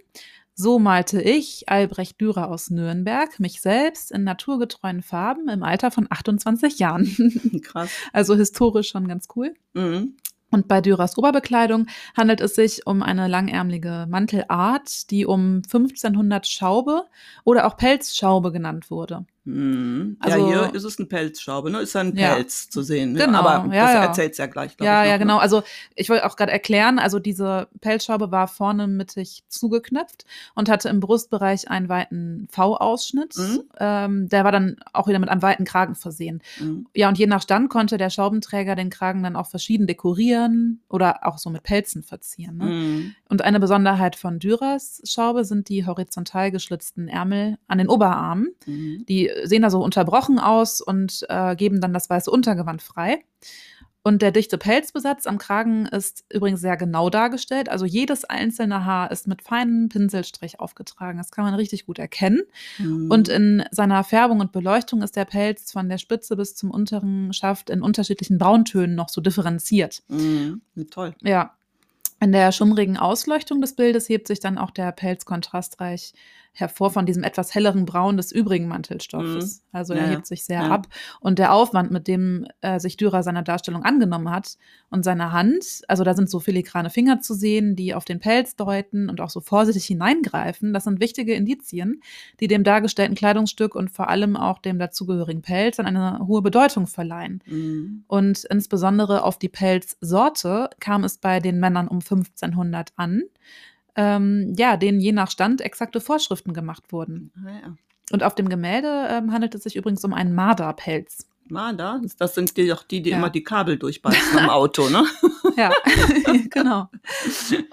So 0.54 0.78
malte 0.78 1.20
ich, 1.22 1.68
Albrecht 1.68 2.20
Dürer 2.20 2.50
aus 2.50 2.70
Nürnberg, 2.70 3.40
mich 3.40 3.60
selbst 3.60 4.12
in 4.12 4.24
naturgetreuen 4.24 5.02
Farben 5.02 5.48
im 5.48 5.62
Alter 5.62 5.90
von 5.90 6.06
28 6.10 6.78
Jahren. 6.78 7.60
Krass. 7.62 7.90
also 8.12 8.34
historisch 8.34 8.90
schon 8.90 9.08
ganz 9.08 9.28
cool. 9.34 9.54
Mhm. 9.74 10.16
Und 10.50 10.66
bei 10.66 10.80
Dürers 10.80 11.18
Oberbekleidung 11.18 11.86
handelt 12.16 12.40
es 12.40 12.54
sich 12.54 12.86
um 12.86 13.02
eine 13.02 13.28
langärmelige 13.28 14.06
Mantelart, 14.08 15.10
die 15.10 15.26
um 15.26 15.56
1500 15.56 16.46
Schaube 16.46 17.04
oder 17.44 17.66
auch 17.66 17.76
Pelzschaube 17.76 18.50
genannt 18.50 18.90
wurde. 18.90 19.26
Hm. 19.54 20.16
Also- 20.20 20.50
ja, 20.50 20.66
hier 20.66 20.74
ist 20.74 20.84
es 20.84 20.98
ein 20.98 21.08
Pelzschaube, 21.08 21.70
ne? 21.70 21.80
Ist 21.80 21.94
ja 21.94 22.02
ein 22.02 22.16
Ja. 22.16 22.34
Pelz 22.34 22.68
zu 22.70 22.82
sehen. 22.82 23.12
Ne? 23.12 23.20
Genau, 23.24 23.38
Aber 23.40 23.74
ja, 23.74 23.82
das 23.84 23.92
ja. 23.94 24.02
erzählt's 24.04 24.38
ja 24.38 24.46
gleich, 24.46 24.76
glaub 24.76 24.86
Ja, 24.86 25.02
ich. 25.02 25.08
ja, 25.08 25.14
noch, 25.14 25.20
genau. 25.20 25.34
Ne? 25.36 25.40
Also 25.40 25.62
ich 25.94 26.08
wollte 26.10 26.26
auch 26.26 26.36
gerade 26.36 26.52
erklären, 26.52 26.98
also 26.98 27.18
diese 27.18 27.68
Pelzschraube 27.80 28.30
war 28.30 28.48
vorne 28.48 28.86
mittig 28.86 29.44
zugeknöpft 29.48 30.24
und 30.54 30.68
hatte 30.68 30.88
im 30.88 31.00
Brustbereich 31.00 31.70
einen 31.70 31.88
weiten 31.88 32.46
V-Ausschnitt. 32.50 33.36
Mhm. 33.36 33.62
Ähm, 33.78 34.28
der 34.28 34.44
war 34.44 34.52
dann 34.52 34.76
auch 34.92 35.08
wieder 35.08 35.18
mit 35.18 35.28
einem 35.28 35.42
weiten 35.42 35.64
Kragen 35.64 35.94
versehen. 35.94 36.42
Mhm. 36.60 36.86
Ja, 36.94 37.08
und 37.08 37.18
je 37.18 37.26
nach 37.26 37.42
Stand 37.42 37.70
konnte 37.70 37.96
der 37.96 38.10
Schaubenträger 38.10 38.74
den 38.74 38.90
Kragen 38.90 39.22
dann 39.22 39.36
auch 39.36 39.46
verschieden 39.46 39.86
dekorieren 39.86 40.80
oder 40.88 41.26
auch 41.26 41.38
so 41.38 41.50
mit 41.50 41.62
Pelzen 41.62 42.02
verzieren. 42.02 42.58
Ne? 42.58 42.64
Mhm. 42.64 43.14
Und 43.28 43.42
eine 43.42 43.60
Besonderheit 43.60 44.16
von 44.16 44.38
Dürers 44.38 45.00
Schaube 45.04 45.44
sind 45.44 45.68
die 45.68 45.86
horizontal 45.86 46.50
geschlitzten 46.50 47.08
Ärmel 47.08 47.58
an 47.68 47.78
den 47.78 47.88
Oberarmen. 47.88 48.48
Mhm. 48.66 49.04
Die 49.08 49.30
sehen 49.44 49.62
da 49.62 49.70
so 49.70 49.82
unterbrochen 49.82 50.38
aus 50.38 50.80
und 50.80 51.26
äh, 51.28 51.56
geben 51.56 51.80
dann 51.80 51.92
das 51.92 52.10
weiße 52.10 52.30
Untergewand 52.30 52.82
frei. 52.82 53.22
Und 54.08 54.22
der 54.22 54.30
dichte 54.30 54.56
Pelzbesatz 54.56 55.26
am 55.26 55.36
Kragen 55.36 55.84
ist 55.84 56.24
übrigens 56.32 56.62
sehr 56.62 56.78
genau 56.78 57.10
dargestellt. 57.10 57.68
Also 57.68 57.84
jedes 57.84 58.24
einzelne 58.24 58.86
Haar 58.86 59.10
ist 59.10 59.26
mit 59.26 59.42
feinem 59.42 59.90
Pinselstrich 59.90 60.60
aufgetragen. 60.60 61.18
Das 61.18 61.30
kann 61.30 61.44
man 61.44 61.54
richtig 61.54 61.84
gut 61.84 61.98
erkennen. 61.98 62.42
Mhm. 62.78 63.10
Und 63.10 63.28
in 63.28 63.64
seiner 63.70 64.04
Färbung 64.04 64.40
und 64.40 64.50
Beleuchtung 64.50 65.02
ist 65.02 65.16
der 65.16 65.26
Pelz 65.26 65.72
von 65.72 65.90
der 65.90 65.98
Spitze 65.98 66.36
bis 66.36 66.54
zum 66.54 66.70
unteren 66.70 67.34
Schaft 67.34 67.68
in 67.68 67.82
unterschiedlichen 67.82 68.38
Brauntönen 68.38 68.96
noch 68.96 69.10
so 69.10 69.20
differenziert. 69.20 70.02
Mhm. 70.08 70.62
Toll. 70.90 71.14
Ja. 71.22 71.54
In 72.20 72.32
der 72.32 72.50
schummrigen 72.50 72.96
Ausleuchtung 72.96 73.60
des 73.60 73.74
Bildes 73.74 74.08
hebt 74.08 74.26
sich 74.26 74.40
dann 74.40 74.58
auch 74.58 74.70
der 74.70 74.90
Pelz 74.92 75.24
kontrastreich 75.24 76.14
hervor 76.52 76.90
von 76.90 77.06
diesem 77.06 77.22
etwas 77.22 77.54
helleren 77.54 77.84
Braun 77.84 78.16
des 78.16 78.32
übrigen 78.32 78.66
Mantelstoffes. 78.68 79.62
Also 79.72 79.94
er 79.94 80.04
Ja, 80.04 80.10
hebt 80.10 80.26
sich 80.26 80.44
sehr 80.44 80.62
Ja. 80.62 80.70
ab. 80.70 80.88
Und 81.20 81.38
der 81.38 81.52
Aufwand, 81.52 81.90
mit 81.90 82.08
dem 82.08 82.46
äh, 82.60 82.80
sich 82.80 82.96
Dürer 82.96 83.22
seiner 83.22 83.42
Darstellung 83.42 83.84
angenommen 83.84 84.30
hat 84.30 84.56
und 84.90 85.04
seine 85.04 85.32
Hand, 85.32 85.82
also 85.86 86.04
da 86.04 86.14
sind 86.14 86.28
so 86.28 86.40
filigrane 86.40 86.90
Finger 86.90 87.20
zu 87.20 87.34
sehen, 87.34 87.76
die 87.76 87.94
auf 87.94 88.04
den 88.04 88.18
Pelz 88.18 88.56
deuten 88.56 89.08
und 89.08 89.20
auch 89.20 89.30
so 89.30 89.40
vorsichtig 89.40 89.84
hineingreifen, 89.86 90.72
das 90.72 90.84
sind 90.84 91.00
wichtige 91.00 91.34
Indizien, 91.34 92.00
die 92.40 92.48
dem 92.48 92.64
dargestellten 92.64 93.14
Kleidungsstück 93.14 93.74
und 93.74 93.90
vor 93.90 94.08
allem 94.08 94.36
auch 94.36 94.58
dem 94.58 94.78
dazugehörigen 94.78 95.42
Pelz 95.42 95.76
dann 95.76 95.86
eine 95.86 96.26
hohe 96.26 96.42
Bedeutung 96.42 96.86
verleihen. 96.86 97.42
Mhm. 97.46 98.04
Und 98.08 98.44
insbesondere 98.44 99.22
auf 99.22 99.38
die 99.38 99.48
Pelzsorte 99.48 100.70
kam 100.80 101.04
es 101.04 101.18
bei 101.18 101.40
den 101.40 101.60
Männern 101.60 101.88
um 101.88 101.98
1500 102.00 102.92
an, 102.96 103.22
ähm, 103.98 104.54
ja, 104.56 104.76
denen 104.76 105.00
je 105.00 105.10
nach 105.12 105.30
Stand 105.30 105.60
exakte 105.60 106.00
Vorschriften 106.00 106.54
gemacht 106.54 106.84
wurden. 106.92 107.32
Ah, 107.44 107.50
ja. 107.50 107.74
Und 108.12 108.22
auf 108.22 108.34
dem 108.34 108.48
Gemälde 108.48 109.08
ähm, 109.10 109.32
handelt 109.32 109.54
es 109.54 109.64
sich 109.64 109.76
übrigens 109.76 110.02
um 110.04 110.14
einen 110.14 110.34
Marderpelz. 110.34 111.26
Marder, 111.50 112.00
das- 112.18 112.34
sind 112.34 112.56
die 112.58 112.66
doch 112.68 112.82
die, 112.82 113.00
die 113.02 113.10
Ja. 113.10 113.16
immer 113.18 113.30
die 113.30 113.42
Kabel 113.42 113.78
durchbeißen 113.78 114.38
am 114.38 114.48
Auto, 114.50 114.88
ne? 114.88 115.04
Ja, 115.56 115.72
genau. 116.50 116.88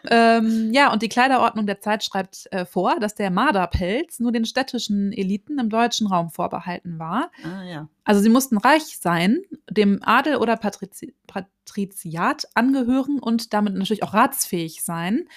ähm, 0.09 0.71
ja, 0.73 0.91
und 0.91 1.01
die 1.01 1.09
Kleiderordnung 1.09 1.65
der 1.67 1.81
Zeit 1.81 2.03
schreibt 2.03 2.47
äh, 2.51 2.65
vor, 2.65 2.99
dass 2.99 3.15
der 3.15 3.29
Marderpelz 3.31 4.19
nur 4.19 4.31
den 4.31 4.45
städtischen 4.45 5.11
Eliten 5.11 5.59
im 5.59 5.69
deutschen 5.69 6.07
Raum 6.07 6.29
vorbehalten 6.31 6.97
war. 6.99 7.31
Ah 7.43 7.63
ja. 7.63 7.87
Also 8.03 8.21
sie 8.21 8.29
mussten 8.29 8.57
reich 8.57 8.97
sein, 8.99 9.41
dem 9.69 9.99
Adel 10.03 10.37
oder 10.37 10.55
Patrizi 10.57 11.13
Patriziat 11.27 12.47
angehören 12.53 13.19
und 13.19 13.53
damit 13.53 13.73
natürlich 13.75 14.03
auch 14.03 14.13
ratsfähig 14.13 14.83
sein. 14.83 15.27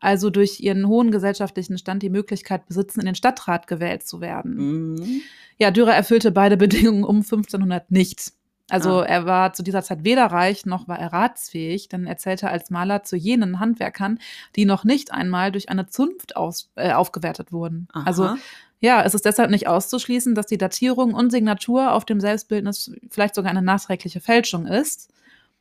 Also 0.00 0.30
durch 0.30 0.60
ihren 0.60 0.86
hohen 0.86 1.10
gesellschaftlichen 1.10 1.76
Stand 1.78 2.02
die 2.02 2.10
Möglichkeit 2.10 2.66
besitzen, 2.66 3.00
in 3.00 3.06
den 3.06 3.14
Stadtrat 3.14 3.66
gewählt 3.66 4.06
zu 4.06 4.20
werden. 4.20 4.94
Mhm. 4.94 5.20
Ja, 5.58 5.70
Dürer 5.72 5.94
erfüllte 5.94 6.30
beide 6.30 6.56
Bedingungen 6.56 7.04
um 7.04 7.16
1500 7.16 7.90
nicht. 7.90 8.32
Also 8.70 9.00
Ah. 9.00 9.04
er 9.04 9.24
war 9.24 9.54
zu 9.54 9.62
dieser 9.62 9.82
Zeit 9.82 10.04
weder 10.04 10.26
reich 10.26 10.66
noch 10.66 10.88
war 10.88 10.98
er 10.98 11.12
ratsfähig, 11.12 11.88
denn 11.88 12.06
er 12.06 12.18
zählte 12.18 12.50
als 12.50 12.68
Maler 12.70 13.02
zu 13.02 13.16
jenen 13.16 13.60
Handwerkern, 13.60 14.18
die 14.56 14.66
noch 14.66 14.84
nicht 14.84 15.10
einmal 15.10 15.50
durch 15.52 15.70
eine 15.70 15.86
Zunft 15.88 16.36
aus, 16.36 16.70
äh, 16.76 16.92
aufgewertet 16.92 17.50
wurden. 17.50 17.88
Aha. 17.94 18.04
Also 18.04 18.36
ja, 18.80 19.02
es 19.02 19.14
ist 19.14 19.24
deshalb 19.24 19.50
nicht 19.50 19.66
auszuschließen, 19.66 20.34
dass 20.34 20.46
die 20.46 20.58
Datierung 20.58 21.14
und 21.14 21.30
Signatur 21.30 21.92
auf 21.94 22.04
dem 22.04 22.20
Selbstbildnis 22.20 22.92
vielleicht 23.10 23.34
sogar 23.34 23.50
eine 23.50 23.62
nachträgliche 23.62 24.20
Fälschung 24.20 24.66
ist. 24.66 25.10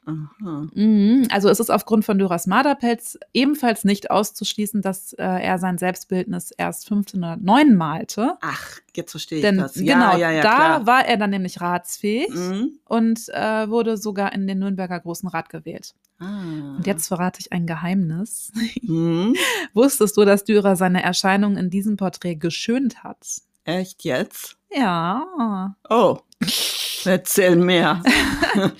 Aha. 0.07 0.67
Mhm. 0.73 1.27
Also 1.31 1.49
es 1.49 1.59
ist 1.59 1.69
aufgrund 1.69 2.05
von 2.05 2.17
Dürers 2.17 2.47
Marderpelz 2.47 3.19
ebenfalls 3.33 3.83
nicht 3.83 4.09
auszuschließen, 4.09 4.81
dass 4.81 5.11
äh, 5.13 5.23
er 5.23 5.59
sein 5.59 5.77
Selbstbildnis 5.77 6.51
erst 6.51 6.85
1509 6.89 7.75
malte. 7.75 8.35
Ach, 8.41 8.79
jetzt 8.95 9.11
verstehe 9.11 9.39
ich 9.39 9.41
Denn 9.43 9.57
das. 9.57 9.75
Ja, 9.75 9.93
genau, 9.93 10.17
ja, 10.17 10.31
ja, 10.31 10.41
da 10.41 10.55
klar. 10.55 10.85
war 10.87 11.05
er 11.05 11.17
dann 11.17 11.29
nämlich 11.31 11.59
ratsfähig 11.59 12.29
Mhm. 12.29 12.79
und 12.85 13.27
äh, 13.29 13.69
wurde 13.69 13.97
sogar 13.97 14.31
in 14.33 14.47
den 14.47 14.59
Nürnberger 14.59 14.99
Großen 15.01 15.27
Rat 15.27 15.49
gewählt. 15.49 15.93
Ah. 16.19 16.75
Und 16.77 16.87
jetzt 16.87 17.07
verrate 17.09 17.39
ich 17.41 17.51
ein 17.51 17.67
Geheimnis. 17.67 18.51
Mhm. 18.81 19.35
Wusstest 19.73 20.15
du, 20.15 20.23
dass 20.23 20.45
Dürer 20.45 20.75
seine 20.77 21.03
Erscheinung 21.03 21.57
in 21.57 21.69
diesem 21.69 21.97
Porträt 21.97 22.35
geschönt 22.35 23.03
hat? 23.03 23.41
Echt 23.65 24.05
jetzt? 24.05 24.55
Ja. 24.73 25.75
Oh. 25.89 26.17
Erzähl 27.05 27.55
mehr. 27.55 28.01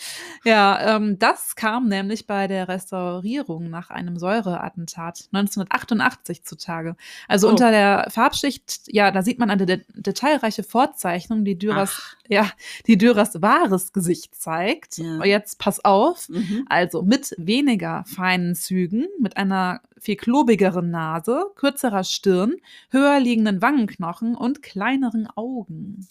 Ja, 0.44 0.96
ähm, 0.96 1.20
das 1.20 1.58
kam 1.58 1.90
nämlich 1.90 2.26
bei 2.26 2.48
der 2.48 2.70
Restaurierung 2.70 3.70
nach 3.70 3.90
einem 3.90 4.18
Säureattentat 4.18 5.28
1988 5.34 6.46
zutage. 6.46 6.96
Also 7.28 7.48
Oh. 7.48 7.52
unter 7.52 7.70
der 7.70 8.08
Farbschicht, 8.10 8.84
ja, 8.88 9.12
da 9.12 9.24
sieht 9.24 9.40
man 9.40 9.50
eine 9.50 9.66
de 9.66 9.82
detailreiche 9.94 10.64
Vorzeichnung, 10.64 11.44
die 11.44 11.58
Dürers, 11.58 12.16
ja, 12.30 12.50
die 12.86 12.98
Dürers 12.98 13.42
wahres 13.42 13.92
Gesicht 13.92 14.36
zeigt. 14.36 15.00
Ja. 15.00 15.16
Und 15.18 15.26
jetzt 15.26 15.60
pass 15.60 15.84
auf. 15.84 16.30
Mhm. 16.30 16.66
Also 16.70 17.02
mit 17.02 17.36
weniger 17.38 18.06
feinen 18.08 18.56
Zügen, 18.56 19.08
mit 19.20 19.36
einer 19.36 19.82
viel 20.00 20.16
klobigeren 20.16 20.92
Nase, 20.92 21.48
kürzerer 21.56 22.06
Stirn, 22.06 22.56
höher 22.90 23.20
liegenden 23.20 23.62
Wangenknochen 23.62 24.36
und 24.36 24.62
kleineren 24.62 25.28
Augen. 25.36 26.08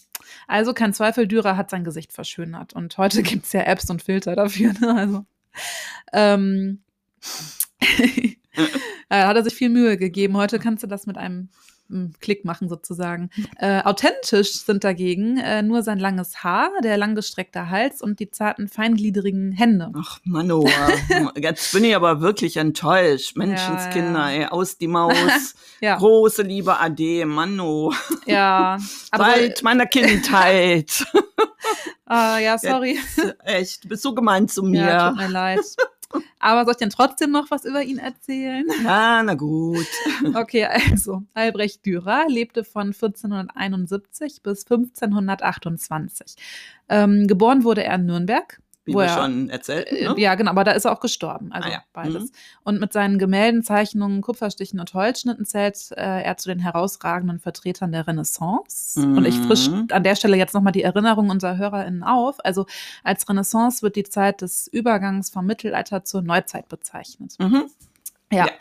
Also 0.47 0.73
kein 0.73 0.93
Zweifel, 0.93 1.27
Dürer 1.27 1.57
hat 1.57 1.69
sein 1.69 1.83
Gesicht 1.83 2.13
verschönert. 2.13 2.73
Und 2.73 2.97
heute 2.97 3.23
gibt's 3.23 3.53
ja 3.53 3.61
Apps 3.61 3.89
und 3.89 4.01
Filter 4.01 4.35
dafür. 4.35 4.73
Ne? 4.79 4.95
Also, 4.95 5.25
ähm, 6.13 6.83
da 9.09 9.27
hat 9.27 9.37
er 9.37 9.43
sich 9.43 9.55
viel 9.55 9.69
Mühe 9.69 9.97
gegeben. 9.97 10.37
Heute 10.37 10.59
kannst 10.59 10.83
du 10.83 10.87
das 10.87 11.05
mit 11.05 11.17
einem 11.17 11.49
Klick 12.19 12.45
machen 12.45 12.69
sozusagen. 12.69 13.29
Äh, 13.57 13.81
authentisch 13.83 14.53
sind 14.63 14.83
dagegen 14.83 15.37
äh, 15.37 15.61
nur 15.61 15.83
sein 15.83 15.99
langes 15.99 16.43
Haar, 16.43 16.69
der 16.83 16.97
langgestreckte 16.97 17.69
Hals 17.69 18.01
und 18.01 18.19
die 18.19 18.29
zarten, 18.29 18.67
feingliedrigen 18.67 19.51
Hände. 19.51 19.91
Ach, 19.97 20.19
Mano, 20.23 20.67
jetzt 21.37 21.71
bin 21.73 21.83
ich 21.83 21.95
aber 21.95 22.21
wirklich 22.21 22.57
enttäuscht. 22.57 23.35
Menschenskinder, 23.37 24.29
Ja, 24.29 24.31
ja. 24.31 24.41
ey, 24.43 24.45
aus 24.47 24.77
die 24.77 24.87
Maus. 24.87 25.15
Ja, 25.79 25.97
Große 25.97 26.41
Liebe, 26.41 26.79
Ade, 26.79 27.25
Mano. 27.27 27.93
ja. 28.25 28.77
Aber 29.11 29.25
Seit 29.25 29.61
meiner 29.61 29.85
Kindheit. 29.85 31.05
Ah, 32.05 32.39
ja, 32.39 32.57
sorry. 32.57 32.97
Echt, 33.43 33.83
du 33.83 33.89
bist 33.89 34.01
so 34.01 34.15
gemein 34.15 34.47
zu 34.47 34.63
mir. 34.63 34.81
Ja, 34.85 35.09
tut 35.09 35.17
mir 35.17 35.27
leid. 35.27 35.59
Aber 36.39 36.63
soll 36.65 36.71
ich 36.71 36.77
denn 36.77 36.89
trotzdem 36.89 37.31
noch 37.31 37.51
was 37.51 37.65
über 37.65 37.83
ihn 37.83 37.97
erzählen? 37.97 38.65
Ja, 38.83 39.21
na 39.23 39.33
gut. 39.33 39.87
Okay, 40.35 40.65
also, 40.65 41.23
Albrecht 41.33 41.85
Dürer 41.85 42.25
lebte 42.27 42.63
von 42.63 42.87
1471 42.87 44.41
bis 44.41 44.63
1528. 44.65 46.35
Ähm, 46.89 47.27
geboren 47.27 47.63
wurde 47.63 47.83
er 47.83 47.95
in 47.95 48.05
Nürnberg. 48.05 48.59
Wie 48.87 48.93
wir 48.95 49.03
er- 49.03 49.09
schon 49.21 49.49
erzählt. 49.49 49.87
Äh, 49.91 50.07
Ne? 50.09 50.15
Ja, 50.17 50.35
genau, 50.35 50.51
aber 50.51 50.63
da 50.63 50.71
ist 50.71 50.85
er 50.85 50.91
auch 50.93 50.99
gestorben. 50.99 51.51
Also 51.51 51.69
Ah 51.69 51.71
ja. 51.73 51.83
beides. 51.93 52.23
Mhm. 52.23 52.29
Und 52.63 52.79
mit 52.79 52.93
seinen 52.93 53.19
Gemälden, 53.19 53.61
Zeichnungen, 53.63 54.21
Kupferstichen 54.21 54.79
und 54.79 54.93
Holzschnitten 54.93 55.45
zählt 55.45 55.91
äh, 55.91 56.23
er 56.23 56.37
zu 56.37 56.49
den 56.49 56.59
herausragenden 56.59 57.39
Vertretern 57.39 57.91
der 57.91 58.07
Renaissance. 58.07 58.99
Und 58.99 59.25
ich 59.25 59.37
frisch 59.39 59.69
Mhm. 59.69 59.87
an 59.91 60.03
der 60.03 60.15
Stelle 60.15 60.37
jetzt 60.37 60.53
nochmal 60.53 60.73
die 60.73 60.83
Erinnerung 60.83 61.29
unserer 61.29 61.57
HörerInnen 61.57 62.03
auf. 62.03 62.37
Also 62.43 62.65
als 63.03 63.27
Renaissance 63.29 63.81
wird 63.81 63.95
die 63.95 64.03
Zeit 64.03 64.41
des 64.41 64.67
Übergangs 64.67 65.29
vom 65.29 65.45
Mittelalter 65.45 66.03
zur 66.03 66.21
Neuzeit 66.21 66.67
bezeichnet. 66.69 67.35
Mhm. 67.39 67.65
Ja. 68.31 68.45
Ja. 68.45 68.51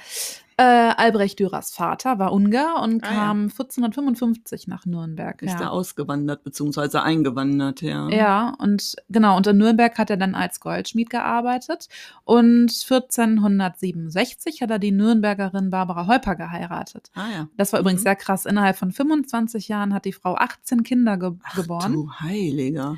Äh, 0.59 0.63
Albrecht 0.63 1.39
Dürers 1.39 1.71
Vater 1.71 2.19
war 2.19 2.33
Ungar 2.33 2.83
und 2.83 3.05
Ah, 3.05 3.11
ja. 3.11 3.15
kam 3.15 3.51
1455 3.51 4.67
nach 4.69 4.87
Nürnberg. 4.87 5.43
Ist 5.43 5.53
er 5.57 5.61
Ja. 5.61 5.69
ausgewandert, 5.69 6.45
beziehungsweise 6.45 7.03
eingewandert, 7.03 7.83
ja. 7.83 8.09
ja, 8.09 8.55
und 8.59 8.97
genau, 9.11 9.37
und 9.37 9.47
in 9.47 9.59
Nürnberg 9.59 9.99
hat 9.99 10.09
er 10.09 10.17
dann 10.17 10.35
als 10.35 10.61
Goldschmied 10.61 11.11
gearbeitet. 11.11 11.89
Und 12.25 12.71
1467 12.71 14.63
hat 14.63 14.71
er 14.71 14.79
die 14.79 14.93
Nürnbergerin 14.93 15.71
Barbara 15.71 16.07
Heuper 16.07 16.35
geheiratet. 16.37 17.11
Ah 17.15 17.27
ja. 17.35 17.49
Das 17.57 17.73
war 17.73 17.81
übrigens 17.81 18.01
Mhm. 18.01 18.05
sehr 18.05 18.17
krass. 18.17 18.47
Innerhalb 18.47 18.77
von 18.77 18.93
25 18.93 19.69
Jahren 19.69 19.93
hat 19.93 20.05
die 20.05 20.13
Frau 20.13 20.35
18 20.37 20.83
Kinder 20.83 21.17
ge 21.17 21.33
Ach, 21.43 21.55
geboren. 21.55 21.93
du 21.93 22.11
Heiliger. 22.21 22.97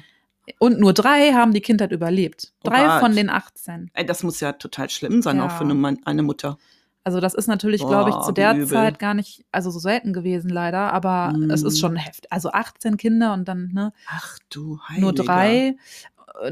Und 0.58 0.80
nur 0.80 0.94
drei 0.94 1.32
haben 1.34 1.52
die 1.52 1.60
Kindheit 1.60 1.92
überlebt. 1.92 2.52
Oh 2.64 2.70
Drei 2.70 2.86
Gott. 2.86 3.00
von 3.00 3.14
den 3.14 3.28
18. 3.28 3.90
Ey, 3.92 4.06
das 4.06 4.22
muss 4.22 4.40
ja 4.40 4.52
total 4.52 4.88
schlimm 4.88 5.20
sein, 5.20 5.36
Ja. 5.36 5.46
auch 5.46 5.50
für 5.50 5.64
eine, 5.64 5.96
eine 6.06 6.22
Mutter. 6.22 6.56
Also 7.08 7.20
das 7.20 7.32
ist 7.32 7.46
natürlich, 7.46 7.86
glaube 7.86 8.10
ich, 8.10 8.16
zu 8.20 8.32
der 8.32 8.52
übel. 8.52 8.66
Zeit 8.66 8.98
gar 8.98 9.14
nicht, 9.14 9.42
also 9.50 9.70
so 9.70 9.78
selten 9.78 10.12
gewesen 10.12 10.50
leider, 10.50 10.92
aber 10.92 11.34
es 11.50 11.62
ist 11.62 11.76
Mhm. 11.76 11.80
schon 11.80 11.96
heftig. 11.96 12.30
Also 12.30 12.50
18 12.52 12.98
Kinder 12.98 13.32
und 13.32 13.48
dann 13.48 13.70
ne, 13.72 13.94
Ach 14.10 14.38
du 14.50 14.78
Heiliger. 14.86 15.00
nur 15.00 15.14
drei. 15.14 15.76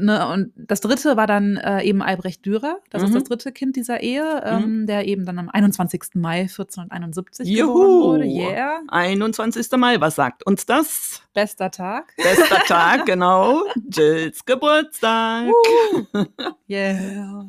Ne, 0.01 0.27
und 0.33 0.51
das 0.57 0.81
dritte 0.81 1.15
war 1.15 1.27
dann 1.27 1.55
äh, 1.57 1.81
eben 1.83 2.01
Albrecht 2.01 2.45
Dürer. 2.45 2.79
Das 2.89 3.03
ist 3.03 3.09
Mhm. 3.11 3.13
das 3.15 3.23
dritte 3.23 3.51
Kind 3.53 3.75
dieser 3.77 4.01
Ehe, 4.01 4.41
ähm, 4.45 4.85
der 4.85 5.07
eben 5.07 5.25
dann 5.25 5.39
am 5.39 5.47
21. 5.49 6.15
Mai 6.15 6.41
1471 6.41 7.47
Juhu. 7.47 7.73
geboren 7.73 8.19
wurde. 8.21 8.25
Yeah, 8.25 8.81
21. 8.89 9.71
Mai, 9.77 10.01
was 10.01 10.15
sagt 10.15 10.45
uns 10.45 10.65
das? 10.65 11.21
bester 11.33 11.69
Tag. 11.71 12.13
Bester 12.17 12.59
Tag, 12.67 13.05
genau. 13.05 13.61
Jills 13.91 14.43
Geburtstag. 14.43 15.45
Yeah. 16.69 17.45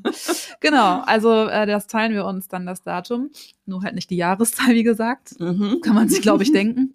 genau, 0.60 1.00
also 1.06 1.46
äh, 1.46 1.66
das 1.66 1.86
teilen 1.86 2.12
wir 2.14 2.24
uns 2.24 2.48
dann 2.48 2.66
das 2.66 2.82
Datum. 2.82 3.30
Nur 3.66 3.82
halt 3.82 3.94
nicht 3.94 4.10
die 4.10 4.16
Jahreszahl, 4.16 4.74
wie 4.74 4.82
gesagt. 4.82 5.38
Mhm. 5.40 5.80
Kann 5.82 5.94
man 5.94 6.08
sich, 6.08 6.22
glaube 6.22 6.42
ich, 6.42 6.52
denken. 6.52 6.94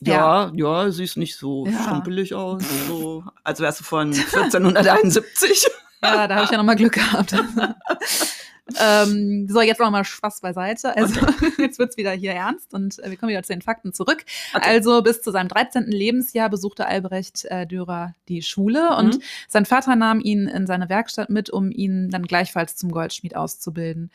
Ja, 0.00 0.50
ja, 0.54 0.90
siehst 0.90 1.16
nicht 1.16 1.36
so 1.36 1.66
Ja. 1.66 1.82
strumpelig 1.82 2.34
aus. 2.34 2.62
So, 2.86 3.24
als 3.44 3.60
wärst 3.60 3.80
du 3.80 3.84
von 3.84 4.12
1471. 4.32 5.66
Ja, 6.02 6.28
da 6.28 6.36
habe 6.36 6.44
ich 6.44 6.50
ja 6.50 6.56
nochmal 6.58 6.76
Glück 6.76 6.92
gehabt. 6.92 7.34
ähm, 8.80 9.46
so, 9.48 9.60
jetzt 9.62 9.80
nochmal 9.80 10.04
Spaß 10.04 10.40
beiseite. 10.40 10.94
Also, 10.96 11.20
jetzt 11.58 11.78
wird's 11.78 11.96
wieder 11.96 12.12
hier 12.12 12.32
ernst 12.32 12.74
und 12.74 12.98
äh, 13.02 13.10
wir 13.10 13.16
kommen 13.16 13.30
wieder 13.30 13.42
zu 13.42 13.52
den 13.52 13.62
Fakten 13.62 13.92
zurück. 13.92 14.24
Okay. 14.54 14.68
Also, 14.68 15.02
bis 15.02 15.22
zu 15.22 15.30
seinem 15.30 15.48
13. 15.48 15.84
Lebensjahr 15.86 16.50
besuchte 16.50 16.86
Albrecht 16.86 17.46
äh, 17.46 17.66
Dürer 17.66 18.14
die 18.28 18.42
Schule 18.42 18.94
und 18.96 19.16
Mhm. 19.16 19.22
sein 19.48 19.64
Vater 19.66 19.96
nahm 19.96 20.20
ihn 20.20 20.46
in 20.48 20.66
seine 20.66 20.88
Werkstatt 20.88 21.30
mit, 21.30 21.50
um 21.50 21.70
ihn 21.70 22.10
dann 22.10 22.22
gleichfalls 22.24 22.76
zum 22.76 22.90
Goldschmied 22.92 23.34
auszubilden. 23.36 24.10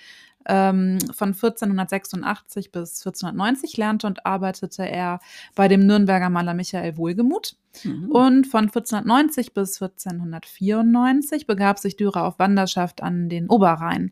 Ähm, 0.47 0.99
von 1.13 1.29
1486 1.29 2.71
bis 2.71 2.99
1490 2.99 3.77
lernte 3.77 4.07
und 4.07 4.25
arbeitete 4.25 4.87
er 4.87 5.19
bei 5.55 5.67
dem 5.67 5.85
Nürnberger 5.85 6.29
Maler 6.29 6.53
Michael 6.53 6.97
Wohlgemuth. 6.97 7.55
Mhm. 7.83 8.11
Und 8.11 8.47
von 8.47 8.65
1490 8.65 9.53
bis 9.53 9.81
1494 9.81 11.47
begab 11.47 11.79
sich 11.79 11.95
Dürer 11.95 12.25
auf 12.25 12.39
Wanderschaft 12.39 13.01
an 13.01 13.29
den 13.29 13.49
Oberrhein. 13.49 14.11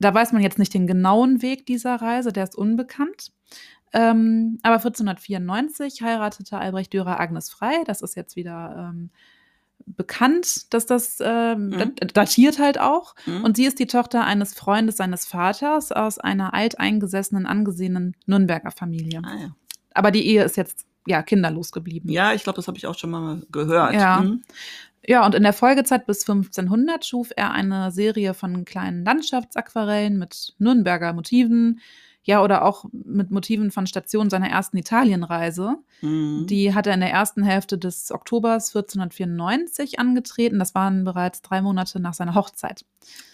Da 0.00 0.12
weiß 0.12 0.32
man 0.32 0.42
jetzt 0.42 0.58
nicht 0.58 0.74
den 0.74 0.86
genauen 0.86 1.42
Weg 1.42 1.66
dieser 1.66 1.96
Reise, 1.96 2.32
der 2.32 2.44
ist 2.44 2.56
unbekannt. 2.56 3.32
Ähm, 3.92 4.58
aber 4.62 4.76
1494 4.76 6.02
heiratete 6.02 6.58
Albrecht 6.58 6.92
Dürer 6.92 7.20
Agnes 7.20 7.50
Frei. 7.50 7.84
Das 7.86 8.02
ist 8.02 8.16
jetzt 8.16 8.34
wieder 8.34 8.90
ähm, 8.92 9.10
bekannt, 9.86 10.72
dass 10.72 10.86
das 10.86 11.18
ähm, 11.20 11.68
Mhm. 11.68 11.78
dat- 11.78 12.16
datiert 12.16 12.58
halt 12.58 12.80
auch. 12.80 13.14
Mhm. 13.26 13.44
Und 13.44 13.56
sie 13.56 13.66
ist 13.66 13.78
die 13.78 13.86
Tochter 13.86 14.24
eines 14.24 14.54
Freundes 14.54 14.96
seines 14.96 15.26
Vaters 15.26 15.92
aus 15.92 16.18
einer 16.18 16.54
alteingesessenen, 16.54 17.46
angesehenen 17.46 18.16
Nürnberger 18.26 18.70
Familie. 18.70 19.20
ah, 19.24 19.36
ja. 19.40 19.48
Aber 19.92 20.10
die 20.10 20.26
Ehe 20.26 20.42
ist 20.44 20.56
jetzt 20.56 20.86
ja 21.06 21.22
kinderlos 21.22 21.70
geblieben. 21.70 22.08
ja, 22.08 22.32
ich 22.32 22.42
glaube, 22.44 22.56
das 22.56 22.66
habe 22.66 22.78
ich 22.78 22.86
auch 22.86 22.98
schon 22.98 23.10
mal 23.10 23.42
gehört. 23.52 23.94
Ja. 23.94 24.22
Mhm. 24.22 24.42
Ja, 25.06 25.26
und 25.26 25.34
in 25.34 25.42
der 25.42 25.52
Folgezeit 25.52 26.06
bis 26.06 26.24
1500 26.26 27.04
schuf 27.04 27.30
er 27.36 27.50
eine 27.52 27.90
Serie 27.92 28.32
von 28.32 28.64
kleinen 28.64 29.04
Landschaftsaquarellen 29.04 30.18
mit 30.18 30.54
Nürnberger 30.58 31.12
Motiven, 31.12 31.80
ja, 32.24 32.42
oder 32.42 32.64
auch 32.64 32.86
mit 32.92 33.30
Motiven 33.30 33.70
von 33.70 33.86
Stationen 33.86 34.30
seiner 34.30 34.48
ersten 34.48 34.78
Italienreise. 34.78 35.76
Mhm. 36.00 36.46
Die 36.48 36.74
hat 36.74 36.86
er 36.86 36.94
in 36.94 37.00
der 37.00 37.10
ersten 37.10 37.42
Hälfte 37.42 37.78
des 37.78 38.10
Oktobers 38.10 38.74
1494 38.74 39.98
angetreten. 39.98 40.58
Das 40.58 40.74
waren 40.74 41.04
bereits 41.04 41.42
drei 41.42 41.60
Monate 41.60 42.00
nach 42.00 42.14
seiner 42.14 42.34
Hochzeit. 42.34 42.86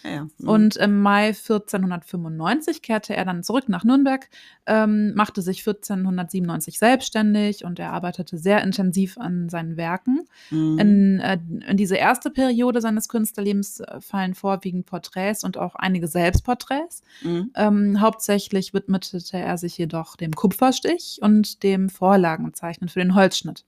Ja, 0.02 0.10
ja. 0.10 0.26
Mhm. 0.38 0.48
Und 0.48 0.76
im 0.76 1.00
Mai 1.00 1.28
1495 1.28 2.82
kehrte 2.82 3.14
er 3.14 3.24
dann 3.24 3.42
zurück 3.42 3.68
nach 3.68 3.84
Nürnberg, 3.84 4.28
ähm, 4.66 5.14
machte 5.14 5.42
sich 5.42 5.60
1497 5.60 6.78
selbstständig 6.78 7.64
und 7.64 7.78
er 7.78 7.92
arbeitete 7.92 8.38
sehr 8.38 8.62
intensiv 8.62 9.18
an 9.18 9.48
seinen 9.48 9.76
Werken. 9.76 10.26
Mhm. 10.50 10.78
In, 10.78 11.20
äh, 11.20 11.38
in 11.68 11.76
diese 11.76 11.96
erste 11.96 12.30
Periode 12.30 12.80
seines 12.80 13.08
Künstlerlebens 13.08 13.80
äh, 13.80 14.00
fallen 14.00 14.34
vorwiegend 14.34 14.86
Porträts 14.86 15.44
und 15.44 15.58
auch 15.58 15.74
einige 15.74 16.08
Selbstporträts. 16.08 17.02
Mhm. 17.22 17.50
Ähm, 17.54 18.00
hauptsächlich 18.00 18.72
widmete 18.74 19.20
er 19.32 19.58
sich 19.58 19.76
jedoch 19.76 20.16
dem 20.16 20.32
Kupferstich 20.32 21.18
und 21.22 21.62
dem 21.62 21.88
Vorlagenzeichnen 21.88 22.88
für 22.88 23.00
den 23.00 23.14
Holzschnitt. 23.14 23.64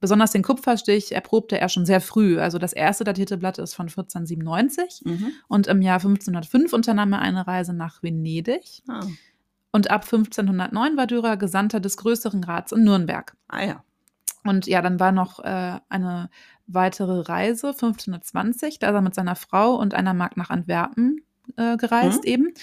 Besonders 0.00 0.30
den 0.30 0.42
Kupferstich 0.42 1.12
erprobte 1.12 1.60
er 1.60 1.68
schon 1.68 1.84
sehr 1.86 2.00
früh. 2.00 2.38
Also 2.38 2.58
das 2.58 2.72
erste 2.72 3.04
datierte 3.04 3.36
Blatt 3.36 3.58
ist 3.58 3.74
von 3.74 3.88
1497 3.88 5.02
Mhm. 5.04 5.32
und 5.48 5.66
im 5.66 5.82
Jahr 5.82 5.98
1505 5.98 6.72
unternahm 6.72 7.12
er 7.12 7.20
eine 7.20 7.46
Reise 7.46 7.72
nach 7.72 8.02
Venedig. 8.02 8.82
Ah. 8.88 9.00
Und 9.72 9.90
ab 9.90 10.04
1509 10.04 10.96
war 10.96 11.06
Dürer 11.06 11.36
Gesandter 11.36 11.80
des 11.80 11.96
Größeren 11.96 12.42
Rats 12.44 12.72
in 12.72 12.84
Nürnberg. 12.84 13.36
ah 13.48 13.64
ja. 13.64 13.84
Und 14.44 14.66
ja, 14.66 14.80
dann 14.82 15.00
war 15.00 15.12
noch 15.12 15.40
äh, 15.40 15.78
eine 15.88 16.30
weitere 16.66 17.20
Reise, 17.22 17.68
1520, 17.68 18.78
da 18.78 18.88
ist 18.88 18.94
er 18.94 19.02
mit 19.02 19.14
seiner 19.14 19.36
Frau 19.36 19.74
und 19.74 19.94
einer 19.94 20.14
Magd 20.14 20.36
nach 20.36 20.50
Antwerpen 20.50 21.22
äh, 21.56 21.76
gereist 21.76 22.24
Mhm. 22.24 22.30
eben. 22.30 22.54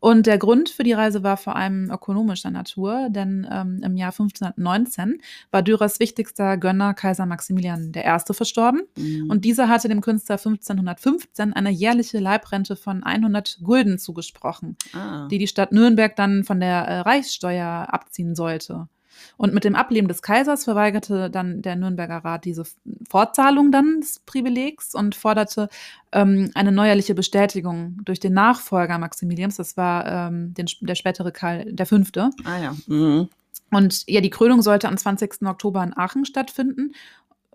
Und 0.00 0.26
der 0.26 0.38
Grund 0.38 0.68
für 0.68 0.82
die 0.82 0.92
Reise 0.92 1.22
war 1.22 1.36
vor 1.36 1.54
allem 1.54 1.90
ökonomischer 1.90 2.50
Natur, 2.50 3.08
denn 3.10 3.46
ähm, 3.50 3.80
im 3.84 3.96
Jahr 3.96 4.10
1519 4.10 5.20
war 5.50 5.62
Dürers 5.62 6.00
wichtigster 6.00 6.56
Gönner 6.56 6.94
Kaiser 6.94 7.26
Maximilian 7.26 7.92
I. 7.94 8.34
verstorben. 8.34 8.82
Mhm. 8.96 9.30
Und 9.30 9.44
dieser 9.44 9.68
hatte 9.68 9.88
dem 9.88 10.00
Künstler 10.00 10.38
1515 10.38 11.52
eine 11.52 11.70
jährliche 11.70 12.18
Leibrente 12.18 12.74
von 12.76 13.02
100 13.04 13.60
Gulden 13.62 13.98
zugesprochen 13.98 14.76
ah. 14.92 15.28
die 15.28 15.38
die 15.38 15.46
Stadt 15.46 15.72
Nürnberg 15.72 16.16
dann 16.16 16.44
von 16.44 16.60
der 16.60 16.82
äh, 16.86 17.00
Reichssteuer 17.00 17.88
abziehen 17.90 18.34
sollte. 18.34 18.88
Und 19.36 19.54
mit 19.54 19.64
dem 19.64 19.74
Ableben 19.74 20.08
des 20.08 20.22
Kaisers 20.22 20.64
verweigerte 20.64 21.30
dann 21.30 21.62
der 21.62 21.76
Nürnberger 21.76 22.18
Rat 22.18 22.44
diese 22.44 22.64
Fortzahlung 23.08 23.72
dann 23.72 24.00
des 24.00 24.20
Privilegs 24.20 24.94
und 24.94 25.14
forderte 25.14 25.68
ähm, 26.12 26.50
eine 26.54 26.72
neuerliche 26.72 27.14
Bestätigung 27.14 27.98
durch 28.04 28.20
den 28.20 28.34
Nachfolger 28.34 28.98
Maximilians, 28.98 29.56
das 29.56 29.76
war 29.76 30.06
ähm, 30.06 30.54
den, 30.54 30.66
der 30.80 30.94
spätere 30.94 31.32
Karl 31.32 31.64
der 31.72 31.86
Fünfte. 31.86 32.30
ah 32.44 32.58
ja. 32.58 32.76
Mhm. 32.86 33.28
Und 33.70 34.04
ja, 34.06 34.20
die 34.20 34.30
Krönung 34.30 34.60
sollte 34.60 34.86
am 34.86 34.98
20. 34.98 35.46
Oktober 35.46 35.82
in 35.82 35.96
Aachen 35.96 36.26
stattfinden. 36.26 36.92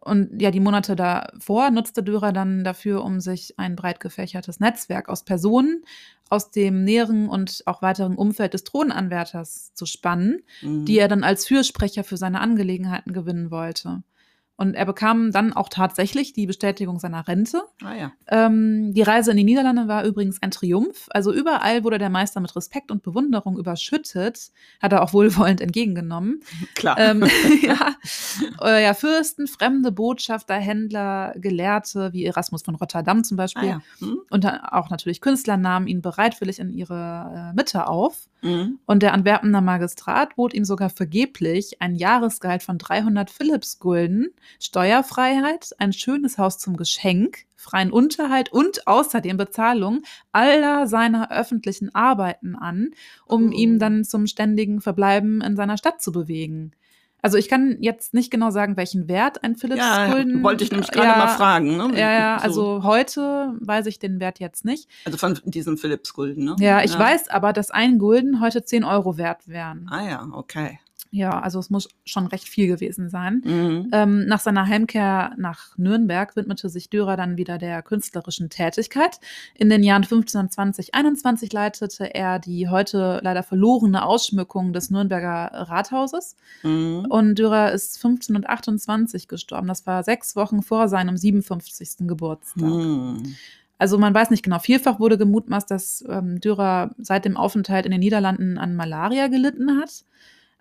Und 0.07 0.41
ja, 0.41 0.51
die 0.51 0.59
Monate 0.59 0.95
davor 0.95 1.69
nutzte 1.69 2.01
Dürer 2.01 2.31
dann 2.31 2.63
dafür, 2.63 3.03
um 3.03 3.19
sich 3.19 3.59
ein 3.59 3.75
breit 3.75 3.99
gefächertes 3.99 4.59
Netzwerk 4.59 5.09
aus 5.09 5.23
Personen 5.23 5.83
aus 6.29 6.51
dem 6.51 6.83
näheren 6.83 7.29
und 7.29 7.63
auch 7.67 7.81
weiteren 7.81 8.15
Umfeld 8.15 8.53
des 8.53 8.63
Thronanwärters 8.65 9.73
zu 9.73 9.85
spannen, 9.85 10.41
Mhm. 10.61 10.85
die 10.85 10.97
er 10.97 11.07
dann 11.07 11.23
als 11.23 11.45
Fürsprecher 11.47 12.03
für 12.03 12.17
seine 12.17 12.41
Angelegenheiten 12.41 13.13
gewinnen 13.13 13.49
wollte. 13.51 14.03
Und 14.57 14.73
er 14.73 14.85
bekam 14.85 15.31
dann 15.31 15.53
auch 15.53 15.69
tatsächlich 15.69 16.33
die 16.33 16.47
Bestätigung 16.47 16.99
seiner 16.99 17.27
Rente. 17.27 17.61
ah 17.83 17.93
ja. 17.93 18.11
Ähm, 18.27 18.91
die 18.91 19.03
Reise 19.03 19.29
in 19.29 19.37
die 19.37 19.43
Niederlande 19.43 19.87
war 19.87 20.03
übrigens 20.03 20.41
ein 20.41 20.49
Triumph. 20.49 21.07
Also 21.11 21.31
überall 21.31 21.83
wurde 21.83 21.99
der 21.99 22.09
Meister 22.09 22.39
mit 22.39 22.55
Respekt 22.55 22.89
und 22.89 23.03
Bewunderung 23.03 23.59
überschüttet. 23.59 24.49
Hat 24.81 24.93
er 24.93 25.03
auch 25.03 25.13
wohlwollend 25.13 25.61
entgegengenommen. 25.61 26.41
Klar. 26.75 26.97
Ähm, 26.97 27.23
ja. 27.61 27.95
Äh, 28.61 28.83
ja, 28.83 28.95
Fürsten, 28.95 29.45
fremde 29.45 29.91
Botschafter, 29.91 30.55
Händler, 30.55 31.35
Gelehrte, 31.37 32.11
wie 32.13 32.25
Erasmus 32.25 32.63
von 32.63 32.73
Rotterdam 32.73 33.23
zum 33.23 33.37
ah 33.37 33.43
Beispiel. 33.43 33.69
ja. 33.69 33.81
Mhm. 33.99 34.21
Und 34.31 34.45
auch 34.45 34.89
natürlich 34.89 35.21
Künstler 35.21 35.57
nahmen 35.57 35.85
ihn 35.85 36.01
bereitwillig 36.01 36.57
in 36.57 36.71
ihre 36.71 37.51
äh, 37.51 37.55
Mitte 37.55 37.85
auf. 37.85 38.27
Mhm. 38.41 38.79
Und 38.85 39.03
der 39.03 39.13
Antwerpener 39.13 39.61
Magistrat 39.61 40.35
bot 40.35 40.53
ihm 40.53 40.65
sogar 40.65 40.89
vergeblich 40.89 41.81
ein 41.81 41.95
Jahresgehalt 41.95 42.63
von 42.63 42.77
300 42.77 43.29
Philippsgulden, 43.29 44.29
Steuerfreiheit, 44.59 45.71
ein 45.79 45.93
schönes 45.93 46.37
Haus 46.37 46.57
zum 46.57 46.77
Geschenk, 46.77 47.39
freien 47.55 47.91
Unterhalt 47.91 48.51
und 48.51 48.87
außerdem 48.87 49.35
Bezahlung 49.37 50.01
aller 50.31 50.87
seiner 50.87 51.31
öffentlichen 51.31 51.93
Arbeiten 51.93 52.55
an, 52.55 52.91
um 53.25 53.49
Oh. 53.49 53.51
ihm 53.51 53.79
dann 53.79 54.03
zum 54.05 54.27
ständigen 54.27 54.79
Verbleiben 54.81 55.41
in 55.41 55.55
seiner 55.55 55.77
Stadt 55.77 56.01
zu 56.01 56.11
bewegen. 56.11 56.71
Also 57.23 57.37
ich 57.37 57.49
kann 57.49 57.77
jetzt 57.81 58.13
nicht 58.13 58.29
genau 58.29 58.51
sagen, 58.51 58.77
welchen 58.77 59.07
Wert 59.09 59.43
ein 59.43 59.53
Ja, 59.53 59.57
Philippsgulden. 59.57 60.43
wollte 60.43 60.63
ich 60.63 60.71
nämlich 60.71 60.91
gerade 60.91 61.07
ja, 61.09 61.17
mal 61.17 61.27
fragen. 61.27 61.75
Ne? 61.75 61.89
Ja, 61.99 62.11
ja, 62.13 62.37
So, 62.39 62.43
also 62.45 62.83
heute 62.83 63.55
weiß 63.59 63.87
ich 63.87 63.97
den 63.99 64.19
Wert 64.19 64.39
jetzt 64.39 64.63
nicht. 64.63 64.87
also 65.03 65.17
von 65.17 65.37
diesem 65.43 65.77
Philips-Gulden, 65.77 66.45
ne? 66.45 66.55
Ja, 66.59 66.83
ich 66.83 66.97
weiß 66.97 67.29
aber, 67.29 67.53
dass 67.53 67.71
ein 67.71 67.97
Gulden 67.97 68.39
heute 68.39 68.63
10 68.63 68.83
Euro 68.83 69.17
wert 69.17 69.47
wären. 69.47 69.87
Ah 69.91 70.07
ja, 70.07 70.27
okay. 70.31 70.79
Ja, 71.11 71.39
also 71.39 71.59
es 71.59 71.69
muss 71.69 71.87
schon 72.05 72.27
recht 72.27 72.47
viel 72.47 72.67
gewesen 72.67 73.09
sein. 73.09 73.41
Mhm. 73.45 73.89
Ähm, 73.93 74.25
nach 74.25 74.39
seiner 74.39 74.67
Heimkehr 74.67 75.33
nach 75.37 75.77
Nürnberg 75.77 76.35
widmete 76.35 76.69
sich 76.69 76.89
Dürer 76.89 77.15
dann 77.15 77.37
wieder 77.37 77.57
der 77.57 77.81
künstlerischen 77.81 78.49
Tätigkeit. 78.49 79.19
In 79.55 79.69
den 79.69 79.83
Jahren 79.83 80.03
1520, 80.03 80.93
21 80.93 81.53
leitete 81.53 82.13
er 82.13 82.39
die 82.39 82.67
heute 82.67 83.19
leider 83.23 83.43
verlorene 83.43 84.05
Ausschmückung 84.05 84.73
des 84.73 84.89
Nürnberger 84.89 85.51
Rathauses. 85.53 86.35
Mhm. 86.63 87.05
Und 87.09 87.35
Dürer 87.35 87.71
ist 87.71 87.95
1528 87.97 89.27
gestorben. 89.27 89.67
Das 89.67 89.87
war 89.87 90.03
sechs 90.03 90.35
Wochen 90.35 90.61
vor 90.61 90.89
seinem 90.89 91.15
57. 91.15 92.07
Geburtstag. 92.07 92.63
Mhm. 92.63 93.35
Also 93.79 93.97
man 93.97 94.13
weiß 94.13 94.31
nicht 94.31 94.43
genau. 94.43 94.59
Vielfach 94.59 94.99
wurde 94.99 95.17
gemutmaßt, 95.17 95.69
dass 95.69 96.03
ähm, 96.09 96.41
Dürer 96.41 96.91
seit 96.97 97.25
dem 97.25 97.37
Aufenthalt 97.37 97.85
in 97.85 97.91
den 97.91 97.99
Niederlanden 97.99 98.57
an 98.57 98.75
Malaria 98.75 99.27
gelitten 99.27 99.79
hat. 99.79 100.03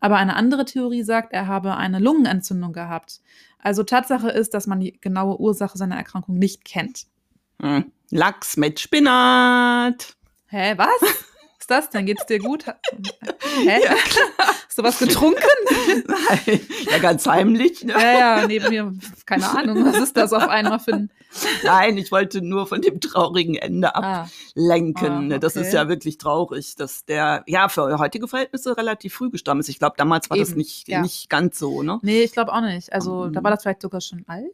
Aber 0.00 0.16
eine 0.16 0.37
andere 0.37 0.64
Theorie 0.64 1.02
sagt, 1.02 1.32
er 1.32 1.46
habe 1.46 1.76
eine 1.76 1.98
Lungenentzündung 1.98 2.72
gehabt. 2.72 3.20
Also 3.59 3.82
Tatsache 3.82 4.30
ist, 4.30 4.54
dass 4.54 4.66
man 4.66 4.80
die 4.80 5.00
genaue 5.00 5.40
Ursache 5.40 5.78
seiner 5.78 5.96
Erkrankung 5.96 6.38
nicht 6.38 6.64
kennt. 6.64 7.06
Hm. 7.61 7.90
Lachs 8.11 8.56
mit 8.56 8.78
Spinat. 8.78 10.16
Hä, 10.48 10.74
was? 10.76 10.88
Was 11.59 11.70
ist 11.70 11.70
das 11.70 11.90
denn? 11.90 12.06
Geht's 12.06 12.26
dir 12.26 12.38
gut? 12.38 12.66
Hä? 13.64 13.80
Ja, 13.82 13.94
Hast 14.66 14.79
du 14.79 14.83
was 14.83 14.98
getrunken? 14.98 15.40
Nein, 16.07 16.61
ja, 16.90 16.98
ganz 16.98 17.26
heimlich. 17.26 17.85
Ne? 17.85 17.92
Ja, 17.92 18.12
ja, 18.40 18.46
neben 18.46 18.68
mir, 18.68 18.92
keine 19.24 19.48
Ahnung, 19.48 19.85
was 19.87 19.96
ist 19.98 20.16
das 20.16 20.33
auf 20.33 20.48
einmal 20.48 20.79
für 20.81 20.92
ein. 20.94 21.11
Nein, 21.64 21.98
ich 21.98 22.11
wollte 22.12 22.40
nur 22.42 22.66
von 22.66 22.81
dem 22.81 23.00
traurigen 23.00 23.57
Ende 23.57 23.94
Ah, 23.94 24.26
ablenken. 24.55 25.33
Ah, 25.33 25.38
Das 25.38 25.55
ist 25.57 25.68
okay. 25.68 25.76
ja 25.76 25.88
wirklich 25.88 26.18
traurig, 26.18 26.76
dass 26.76 27.05
der, 27.05 27.42
ja, 27.46 27.68
für 27.68 27.98
heutige 27.98 28.26
Verhältnisse 28.29 28.76
relativ 28.76 29.14
früh 29.14 29.31
gestorben 29.31 29.61
ist. 29.61 29.68
Ich 29.68 29.79
glaube, 29.79 29.94
damals 29.98 30.31
war 30.31 30.37
das 30.38 30.50
Eben, 30.50 30.59
nicht, 30.59 30.88
ja. 30.88 31.02
nicht 31.02 31.29
ganz 31.29 31.59
so, 31.59 31.83
ne? 31.83 31.98
nee, 32.02 32.22
ich 32.22 32.33
glaube 32.33 32.52
auch 32.52 32.61
nicht. 32.62 32.92
Also 32.92 33.29
da 33.29 33.40
Mhm. 33.40 33.44
war 33.44 33.50
das 33.50 33.62
vielleicht 33.62 33.83
sogar 33.83 34.00
schon 34.00 34.24
alt. 34.26 34.46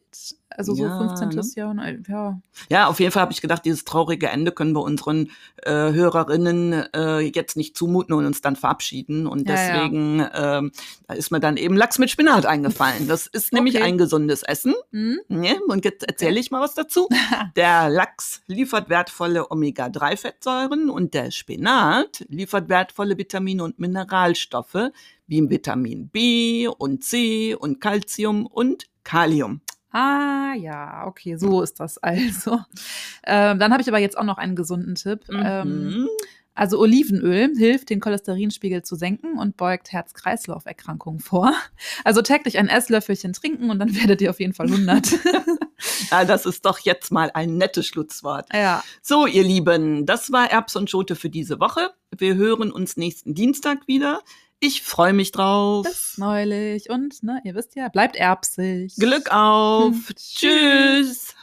Also 0.56 0.74
so 0.74 0.84
Ja, 0.84 0.98
15. 0.98 1.28
ne? 1.30 1.42
Jahrhundert. 1.56 2.08
Ja. 2.08 2.40
Ja, 2.70 2.86
auf 2.88 3.00
jeden 3.00 3.12
Fall 3.12 3.22
habe 3.22 3.32
ich 3.32 3.40
gedacht, 3.40 3.64
dieses 3.64 3.84
traurige 3.84 4.28
Ende 4.28 4.52
können 4.52 4.74
wir 4.74 4.82
unseren 4.82 5.30
äh, 5.62 5.70
Hörerinnen 5.92 6.72
äh, 6.94 7.20
jetzt 7.20 7.56
nicht 7.56 7.76
zumuten 7.76 8.14
und 8.14 8.26
uns 8.26 8.40
dann 8.42 8.56
verabschieden. 8.56 9.26
Und 9.26 9.48
Ja, 9.48 9.54
ja. 9.54 9.72
deswegen 9.74 10.26
ähm, 10.34 10.72
da 11.08 11.14
ist 11.14 11.30
mir 11.30 11.40
dann 11.40 11.56
eben 11.56 11.76
Lachs 11.76 11.98
mit 11.98 12.10
Spinat 12.10 12.46
eingefallen. 12.46 13.08
Das 13.08 13.26
ist 13.26 13.52
nämlich 13.52 13.76
Okay. 13.76 13.84
ein 13.84 13.98
gesundes 13.98 14.42
Essen. 14.42 14.74
Hm? 14.92 15.20
Ne? 15.28 15.58
Und 15.68 15.84
jetzt 15.84 16.04
erzähle 16.04 16.38
ich 16.40 16.50
mal 16.50 16.60
was 16.60 16.74
dazu. 16.74 17.08
Der 17.56 17.88
Lachs 17.88 18.42
liefert 18.46 18.88
wertvolle 18.88 19.50
Omega-3-Fettsäuren 19.50 20.90
und 20.90 21.14
der 21.14 21.30
Spinat 21.30 22.24
liefert 22.28 22.68
wertvolle 22.68 23.16
Vitamine 23.18 23.62
und 23.64 23.78
Mineralstoffe 23.78 24.90
wie 25.26 25.48
Vitamin 25.50 26.08
B 26.08 26.68
und 26.68 27.02
C 27.04 27.54
und 27.54 27.80
Calcium 27.80 28.46
und 28.46 28.84
Kalium. 29.04 29.60
Ah, 29.92 30.54
ja, 30.56 31.04
okay, 31.06 31.36
so 31.36 31.62
ist 31.62 31.78
das 31.80 31.98
also. 31.98 32.60
Ähm, 33.24 33.58
dann 33.58 33.72
habe 33.72 33.82
ich 33.82 33.88
aber 33.88 33.98
jetzt 33.98 34.16
auch 34.18 34.24
noch 34.24 34.38
einen 34.38 34.56
gesunden 34.56 34.94
Tipp. 34.94 35.20
Ähm, 35.30 35.86
Mhm. 35.88 36.08
also 36.54 36.78
Olivenöl 36.80 37.52
hilft, 37.56 37.90
den 37.90 38.00
Cholesterinspiegel 38.00 38.82
zu 38.82 38.94
senken 38.96 39.38
und 39.38 39.56
beugt 39.56 39.92
Herz-Kreislauf-Erkrankungen 39.92 41.20
vor. 41.20 41.52
Also 42.04 42.20
täglich 42.22 42.58
ein 42.58 42.68
Esslöffelchen 42.68 43.32
trinken 43.32 43.70
und 43.70 43.78
dann 43.78 43.88
werdet 43.94 44.20
ihr 44.20 44.30
auf 44.30 44.40
jeden 44.40 44.54
Fall 44.54 44.66
100. 44.66 45.06
Ja, 46.12 46.24
das 46.24 46.46
ist 46.46 46.64
doch 46.64 46.78
jetzt 46.80 47.10
mal 47.10 47.30
ein 47.34 47.56
nettes 47.56 47.86
Schlusswort. 47.86 48.46
ja, 48.54 48.84
So, 49.00 49.26
ihr 49.26 49.42
Lieben, 49.42 50.06
das 50.06 50.30
war 50.30 50.48
Erbs 50.50 50.76
und 50.76 50.88
Schote 50.88 51.16
für 51.16 51.28
diese 51.30 51.58
Woche. 51.58 51.90
Wir 52.16 52.36
hören 52.36 52.70
uns 52.70 52.96
nächsten 52.96 53.34
Dienstag 53.34 53.88
wieder. 53.88 54.20
Ich 54.64 54.82
freue 54.82 55.12
mich 55.12 55.32
drauf. 55.32 55.84
bis 55.84 56.18
neulich. 56.18 56.88
Und, 56.88 57.24
ne, 57.24 57.40
ihr 57.42 57.56
wisst 57.56 57.74
ja, 57.74 57.88
bleibt 57.88 58.14
erbsig. 58.14 58.94
Glück 58.94 59.32
auf. 59.32 59.92
Tschüss. 60.14 60.34
Tschüss. 60.34 61.34